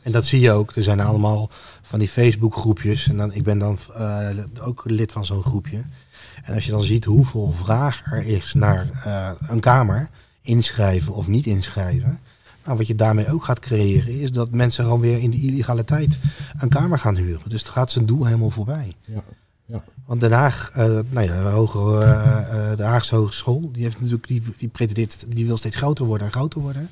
En 0.02 0.12
dat 0.12 0.26
zie 0.26 0.40
je 0.40 0.52
ook. 0.52 0.76
Er 0.76 0.84
zijn 0.84 1.00
allemaal 1.00 1.50
van 1.82 2.00
die 2.00 2.08
Facebook 2.08 2.56
groepjes. 2.56 3.08
En 3.08 3.18
dan, 3.18 3.34
ik 3.34 3.44
ben 3.44 3.60
dan 3.60 3.78
eh, 3.96 4.30
ook 4.62 4.84
lid 4.86 5.12
van 5.12 5.26
zo'n 5.26 5.44
groepje. 5.44 5.84
En 6.44 6.54
als 6.54 6.66
je 6.66 6.72
dan 6.72 6.84
ziet 6.84 7.06
hoeveel 7.06 7.52
vraag 7.52 8.12
er 8.12 8.26
is 8.26 8.54
naar 8.54 8.90
een 9.48 9.60
kamer, 9.60 10.10
inschrijven 10.42 11.14
of 11.14 11.28
niet 11.28 11.46
inschrijven. 11.46 12.20
Nou, 12.66 12.78
wat 12.78 12.88
je 12.88 12.96
daarmee 12.96 13.32
ook 13.32 13.44
gaat 13.44 13.60
creëren, 13.60 14.20
is 14.20 14.32
dat 14.32 14.52
mensen 14.52 14.84
gewoon 14.84 15.00
weer 15.00 15.20
in 15.22 15.30
de 15.30 15.38
illegaliteit 15.42 16.18
een 16.60 16.70
kamer 16.70 17.00
gaan 17.00 17.16
huren. 17.16 17.42
Dus 17.50 17.62
het 17.62 17.70
gaat 17.72 17.92
zijn 17.92 18.06
doel 18.06 18.26
helemaal 18.26 18.50
voorbij. 18.50 18.96
Ja. 19.06 19.24
Want 20.06 20.22
Den 20.22 20.32
Haag, 20.32 20.72
eh, 20.74 20.86
nou 21.10 21.28
ja, 21.28 21.44
de, 21.44 21.50
hoge, 21.50 21.80
eh, 22.04 22.72
eh, 22.72 22.78
de 22.78 22.84
Haagse 22.84 23.16
Hogeschool, 23.16 23.70
die, 23.72 23.84
heeft 23.84 23.96
natuurlijk, 24.00 24.28
die, 24.28 24.42
die 24.58 24.68
pretendeert, 24.68 25.26
die 25.30 25.46
wil 25.46 25.58
steeds 25.58 25.76
groter 25.76 26.06
worden 26.06 26.28
en 26.28 26.34
groter 26.34 26.62
worden. 26.62 26.90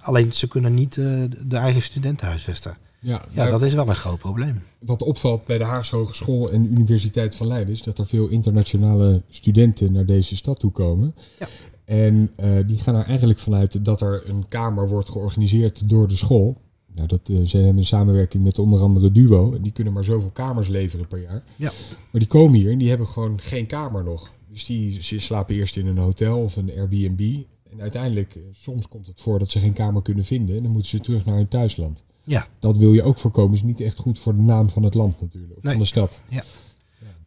Alleen 0.00 0.32
ze 0.32 0.48
kunnen 0.48 0.74
niet 0.74 0.96
eh, 0.96 1.04
de- 1.04 1.46
de 1.46 1.56
eigen 1.56 1.82
studenten 1.82 2.26
huisvesten. 2.26 2.76
Ja, 3.00 3.22
Ja, 3.30 3.46
dat 3.50 3.62
is 3.62 3.74
wel 3.74 3.88
een 3.88 3.94
groot 3.94 4.18
probleem. 4.18 4.62
Wat 4.78 5.02
opvalt 5.02 5.46
bij 5.46 5.58
de 5.58 5.64
Haagse 5.64 5.96
Hogeschool 5.96 6.50
en 6.50 6.72
Universiteit 6.72 7.36
van 7.36 7.46
Leiden 7.46 7.74
is 7.74 7.82
dat 7.82 7.98
er 7.98 8.06
veel 8.06 8.28
internationale 8.28 9.22
studenten 9.28 9.92
naar 9.92 10.06
deze 10.06 10.36
stad 10.36 10.58
toe 10.58 10.70
komen. 10.70 11.14
Ja. 11.38 11.46
En 11.92 12.30
eh, 12.36 12.50
die 12.66 12.78
gaan 12.78 12.94
er 12.94 13.04
eigenlijk 13.04 13.38
vanuit 13.38 13.84
dat 13.84 14.00
er 14.00 14.22
een 14.28 14.48
kamer 14.48 14.88
wordt 14.88 15.08
georganiseerd 15.08 15.88
door 15.88 16.08
de 16.08 16.16
school. 16.16 16.60
Nou, 16.94 17.08
dat, 17.08 17.20
eh, 17.28 17.36
ze 17.44 17.56
hebben 17.56 17.76
een 17.76 17.84
samenwerking 17.84 18.44
met 18.44 18.58
onder 18.58 18.80
andere 18.80 19.12
Duo. 19.12 19.54
En 19.54 19.62
die 19.62 19.72
kunnen 19.72 19.92
maar 19.92 20.04
zoveel 20.04 20.30
kamers 20.30 20.68
leveren 20.68 21.06
per 21.06 21.22
jaar. 21.22 21.42
Ja. 21.56 21.72
Maar 22.10 22.20
die 22.20 22.26
komen 22.26 22.54
hier 22.58 22.70
en 22.70 22.78
die 22.78 22.88
hebben 22.88 23.06
gewoon 23.06 23.40
geen 23.40 23.66
kamer 23.66 24.04
nog. 24.04 24.30
Dus 24.48 24.64
die 24.64 25.02
ze 25.02 25.18
slapen 25.18 25.54
eerst 25.54 25.76
in 25.76 25.86
een 25.86 25.98
hotel 25.98 26.42
of 26.42 26.56
een 26.56 26.70
Airbnb. 26.76 27.42
En 27.70 27.80
uiteindelijk, 27.80 28.34
eh, 28.34 28.42
soms 28.52 28.88
komt 28.88 29.06
het 29.06 29.20
voor 29.20 29.38
dat 29.38 29.50
ze 29.50 29.58
geen 29.58 29.72
kamer 29.72 30.02
kunnen 30.02 30.24
vinden. 30.24 30.56
En 30.56 30.62
dan 30.62 30.72
moeten 30.72 30.90
ze 30.90 31.00
terug 31.00 31.24
naar 31.24 31.36
hun 31.36 31.48
thuisland. 31.48 32.04
Ja. 32.24 32.46
Dat 32.58 32.76
wil 32.76 32.92
je 32.92 33.02
ook 33.02 33.18
voorkomen. 33.18 33.54
Is 33.54 33.62
niet 33.62 33.80
echt 33.80 33.96
goed 33.96 34.18
voor 34.18 34.36
de 34.36 34.42
naam 34.42 34.70
van 34.70 34.82
het 34.82 34.94
land 34.94 35.20
natuurlijk. 35.20 35.56
Of 35.56 35.62
Nee. 35.62 35.72
van 35.72 35.82
de 35.82 35.88
stad. 35.88 36.20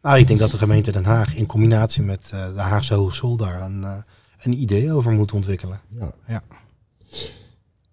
Nou, 0.02 0.18
ik 0.18 0.26
denk 0.26 0.38
dat 0.38 0.50
de 0.50 0.58
gemeente 0.58 0.92
Den 0.92 1.04
Haag 1.04 1.34
in 1.36 1.46
combinatie 1.46 2.02
met 2.02 2.28
de 2.28 2.60
Haagse 2.60 2.94
Hogeschool 2.94 3.36
daar 3.36 3.62
een, 3.62 4.04
een 4.46 4.60
idee 4.60 4.92
over 4.92 5.12
moet 5.12 5.32
ontwikkelen. 5.32 5.80
Ja. 5.88 6.12
Ja. 6.26 6.42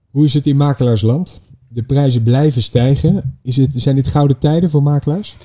Hoe 0.09 0.25
is 0.25 0.33
het 0.33 0.47
in 0.47 0.57
makelaarsland? 0.57 1.41
De 1.67 1.83
prijzen 1.83 2.23
blijven 2.23 2.61
stijgen. 2.61 3.39
Is 3.41 3.57
het, 3.57 3.71
zijn 3.73 3.95
dit 3.95 4.07
gouden 4.07 4.37
tijden 4.37 4.69
voor 4.69 4.83
makelaars? 4.83 5.35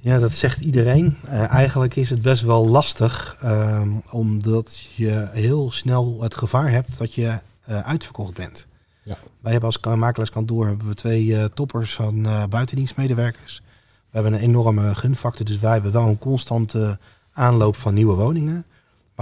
Ja, 0.00 0.18
dat 0.18 0.32
zegt 0.34 0.60
iedereen. 0.60 1.16
Eh, 1.26 1.50
eigenlijk 1.50 1.96
is 1.96 2.10
het 2.10 2.22
best 2.22 2.42
wel 2.42 2.68
lastig, 2.68 3.36
ehm, 3.40 3.88
omdat 4.10 4.80
je 4.96 5.28
heel 5.32 5.70
snel 5.70 6.22
het 6.22 6.34
gevaar 6.34 6.70
hebt 6.70 6.98
dat 6.98 7.14
je 7.14 7.38
eh, 7.62 7.78
uitverkocht 7.80 8.34
bent. 8.34 8.66
Ja. 9.04 9.18
Wij 9.40 9.50
hebben 9.52 9.68
als 9.70 9.80
ka- 9.80 9.96
makelaarskantoor 9.96 10.66
hebben 10.66 10.86
we 10.86 10.94
twee 10.94 11.36
eh, 11.36 11.44
toppers 11.44 11.94
van 11.94 12.22
buitendienstmedewerkers. 12.48 13.62
We 14.10 14.18
hebben 14.18 14.32
een 14.32 14.46
enorme 14.48 14.94
gunfactor, 14.94 15.46
dus 15.46 15.58
wij 15.58 15.72
hebben 15.72 15.92
wel 15.92 16.06
een 16.06 16.18
constante 16.18 16.98
aanloop 17.32 17.76
van 17.76 17.94
nieuwe 17.94 18.14
woningen. 18.14 18.64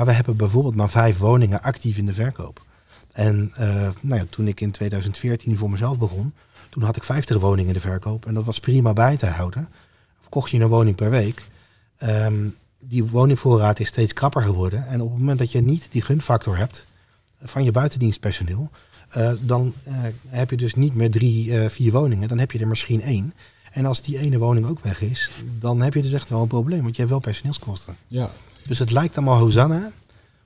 Maar 0.01 0.09
we 0.09 0.15
hebben 0.15 0.37
bijvoorbeeld 0.37 0.75
maar 0.75 0.91
vijf 0.91 1.19
woningen 1.19 1.63
actief 1.63 1.99
in 1.99 2.07
de 2.07 2.13
verkoop. 2.13 2.65
En 3.13 3.53
eh, 3.55 3.89
nou 4.01 4.21
ja, 4.21 4.25
toen 4.31 4.47
ik 4.49 4.61
in 4.61 4.71
2014 4.71 5.57
voor 5.57 5.71
mezelf 5.71 5.99
begon, 5.99 6.33
toen 6.69 6.83
had 6.83 6.97
ik 6.97 7.05
50 7.05 7.39
woningen 7.39 7.67
in 7.67 7.75
de 7.75 7.81
verkoop. 7.81 8.27
En 8.27 8.35
dat 8.35 8.45
was 8.45 8.61
prima 8.61 8.93
bij 8.93 9.17
te 9.17 9.27
houden. 9.27 9.69
Kocht 10.29 10.51
je 10.51 10.61
een 10.61 10.69
woning 10.69 10.97
per 10.97 11.11
week. 11.11 11.43
Ehm, 11.97 12.49
die 12.79 13.05
woningvoorraad 13.05 13.81
is 13.81 13.89
steeds 13.89 14.13
krapper 14.13 14.43
geworden. 14.43 14.87
En 14.87 15.01
op 15.01 15.11
het 15.11 15.19
moment 15.19 15.39
dat 15.39 15.53
je 15.53 15.61
niet 15.61 15.89
die 15.91 16.03
gunfactor 16.03 16.57
hebt 16.57 16.87
van 17.43 17.65
je 17.65 17.71
buitendienstpersoneel, 17.71 18.71
eh, 19.09 19.33
dan 19.41 19.75
eh, 19.85 19.95
heb 20.29 20.51
je 20.51 20.57
dus 20.57 20.75
niet 20.75 20.95
meer 20.95 21.11
drie, 21.11 21.69
vier 21.69 21.93
woningen. 21.93 22.29
Dan 22.29 22.39
heb 22.39 22.53
je 22.53 22.59
er 22.59 22.69
misschien 22.69 23.03
één. 23.03 23.35
En 23.73 23.87
als 23.87 24.03
die 24.03 24.19
ene 24.19 24.39
woning 24.39 24.67
ook 24.67 24.81
weg 24.81 25.01
is, 25.01 25.31
dan 25.59 25.81
heb 25.81 25.95
je 25.95 26.03
dus 26.03 26.13
echt 26.13 26.29
wel 26.29 26.43
een 26.43 26.49
probleem. 26.49 26.83
Want 26.83 26.95
je 26.95 27.01
hebt 27.01 27.13
wel 27.13 27.21
personeelskosten. 27.21 27.97
Ja. 28.07 28.31
Dus 28.67 28.79
het 28.79 28.91
lijkt 28.91 29.17
allemaal 29.17 29.39
Hosanna. 29.39 29.91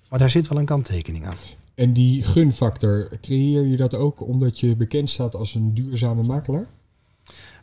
Maar 0.08 0.18
daar 0.18 0.30
zit 0.30 0.48
wel 0.48 0.58
een 0.58 0.64
kanttekening 0.64 1.26
aan. 1.26 1.34
En 1.74 1.92
die 1.92 2.22
gunfactor, 2.22 3.08
creëer 3.20 3.66
je 3.66 3.76
dat 3.76 3.94
ook 3.94 4.26
omdat 4.26 4.60
je 4.60 4.76
bekend 4.76 5.10
staat 5.10 5.34
als 5.34 5.54
een 5.54 5.74
duurzame 5.74 6.22
makelaar? 6.22 6.66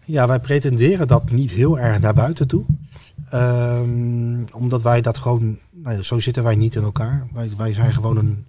Ja, 0.05 0.27
wij 0.27 0.39
pretenderen 0.39 1.07
dat 1.07 1.31
niet 1.31 1.51
heel 1.51 1.79
erg 1.79 1.99
naar 1.99 2.13
buiten 2.13 2.47
toe. 2.47 2.65
Ehm, 3.29 4.43
omdat 4.53 4.81
wij 4.81 5.01
dat 5.01 5.17
gewoon, 5.17 5.57
nou, 5.71 5.95
ja, 5.95 6.01
zo 6.01 6.19
zitten 6.19 6.43
wij 6.43 6.55
niet 6.55 6.75
in 6.75 6.83
elkaar. 6.83 7.27
Wij, 7.33 7.51
wij 7.57 7.73
zijn 7.73 7.93
gewoon 7.93 8.17
een 8.17 8.45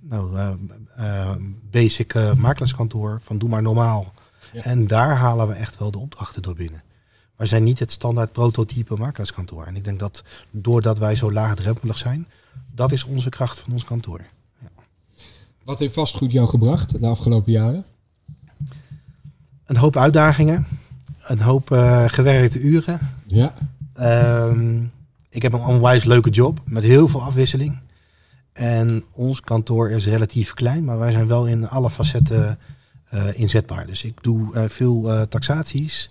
nou, 0.00 0.36
eh, 0.36 0.50
eh, 0.96 1.36
basic 1.70 2.14
eh, 2.14 2.34
makelaarskantoor 2.34 3.20
van 3.20 3.38
doe 3.38 3.48
maar 3.48 3.62
normaal. 3.62 4.12
Ja. 4.52 4.62
En 4.62 4.86
daar 4.86 5.16
halen 5.16 5.48
we 5.48 5.54
echt 5.54 5.78
wel 5.78 5.90
de 5.90 5.98
opdrachten 5.98 6.42
door 6.42 6.54
binnen. 6.54 6.82
Wij 7.42 7.50
zijn 7.50 7.64
niet 7.64 7.78
het 7.78 7.90
standaard 7.90 8.32
prototype 8.32 8.96
makelaarskantoor. 8.96 9.64
En 9.64 9.76
ik 9.76 9.84
denk 9.84 9.98
dat 9.98 10.22
doordat 10.50 10.98
wij 10.98 11.16
zo 11.16 11.32
laagdrempelig 11.32 11.98
zijn, 11.98 12.28
dat 12.74 12.92
is 12.92 13.04
onze 13.04 13.28
kracht 13.28 13.58
van 13.58 13.72
ons 13.72 13.84
kantoor. 13.84 14.20
Wat 15.64 15.78
heeft 15.78 15.94
vastgoed 15.94 16.32
jou 16.32 16.48
gebracht 16.48 17.00
de 17.00 17.06
afgelopen 17.06 17.52
jaren? 17.52 17.84
Een 19.64 19.76
hoop 19.76 19.96
uitdagingen. 19.96 20.66
Een 21.22 21.40
hoop 21.40 21.70
uh, 21.70 22.04
gewerkte 22.06 22.60
uren. 22.60 23.00
Ja. 23.26 23.54
Ehm, 23.94 24.82
ik 25.28 25.42
heb 25.42 25.52
een 25.52 25.64
onwijs 25.64 26.04
leuke 26.04 26.30
job 26.30 26.60
met 26.64 26.82
heel 26.82 27.08
veel 27.08 27.22
afwisseling. 27.22 27.80
En 28.52 29.04
ons 29.12 29.40
kantoor 29.40 29.90
is 29.90 30.06
relatief 30.06 30.54
klein, 30.54 30.84
maar 30.84 30.98
wij 30.98 31.12
zijn 31.12 31.26
wel 31.26 31.46
in 31.46 31.68
alle 31.68 31.90
facetten 31.90 32.58
inzetbaar. 33.34 33.86
Dus 33.86 34.04
ik 34.04 34.22
doe 34.22 34.54
uh, 34.54 34.64
veel 34.66 35.26
taxaties. 35.28 36.10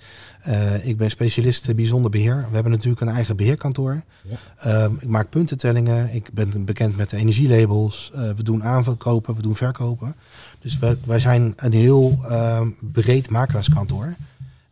ik 0.81 0.97
ben 0.97 1.09
specialist 1.09 1.75
bijzonder 1.75 2.11
beheer. 2.11 2.45
We 2.49 2.53
hebben 2.53 2.71
natuurlijk 2.71 3.01
een 3.01 3.09
eigen 3.09 3.35
beheerkantoor. 3.35 4.03
Ja. 4.23 4.37
Ehm, 4.57 4.93
ik 4.99 5.07
maak 5.07 5.29
puntentellingen. 5.29 6.13
Ik 6.13 6.29
ben 6.33 6.65
bekend 6.65 6.97
met 6.97 7.09
de 7.09 7.17
energielabels. 7.17 8.11
we 8.35 8.43
doen 8.43 8.63
aanverkopen, 8.63 9.35
we 9.35 9.41
doen 9.41 9.55
verkopen. 9.55 10.15
Dus 10.59 10.79
wij, 10.79 10.97
wij 11.05 11.19
zijn 11.19 11.53
een 11.55 11.73
heel 11.73 12.17
ehm, 12.29 12.69
breed 12.79 13.29
makelaarskantoor. 13.29 14.15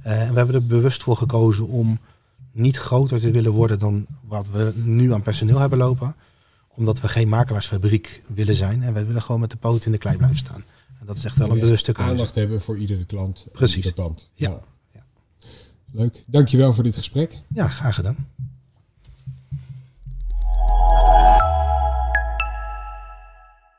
en 0.01 0.29
we 0.31 0.37
hebben 0.37 0.55
er 0.55 0.65
bewust 0.65 1.03
voor 1.03 1.17
gekozen 1.17 1.67
om 1.67 1.99
niet 2.51 2.77
groter 2.77 3.19
te 3.19 3.31
willen 3.31 3.51
worden 3.51 3.79
dan 3.79 4.05
wat 4.27 4.49
we 4.49 4.71
nu 4.75 5.13
aan 5.13 5.21
personeel 5.21 5.59
hebben 5.59 5.77
lopen. 5.77 6.15
Omdat 6.67 7.01
we 7.01 7.07
geen 7.07 7.29
makelaarsfabriek 7.29 8.21
willen 8.27 8.55
zijn. 8.55 8.83
En 8.83 8.93
we 8.93 9.05
willen 9.05 9.21
gewoon 9.21 9.41
met 9.41 9.51
de 9.51 9.57
poot 9.57 9.85
in 9.85 9.91
de 9.91 9.97
klei 9.97 10.17
blijven 10.17 10.37
staan. 10.37 10.63
En 10.99 11.05
dat 11.05 11.17
is 11.17 11.23
echt 11.23 11.37
wel 11.37 11.51
een 11.51 11.59
bewuste 11.59 11.91
keuze. 11.91 12.11
Aandacht 12.11 12.35
hebben 12.35 12.61
voor 12.61 12.77
iedere 12.77 13.05
klant. 13.05 13.45
Precies. 13.51 13.75
Iedere 13.75 13.93
klant. 13.93 14.29
Ja. 14.33 14.49
ja. 14.49 14.61
ja. 14.91 15.03
Leuk. 15.91 16.23
Dankjewel 16.27 16.73
voor 16.73 16.83
dit 16.83 16.95
gesprek. 16.95 17.41
Ja, 17.47 17.67
graag 17.67 17.95
gedaan. 17.95 18.27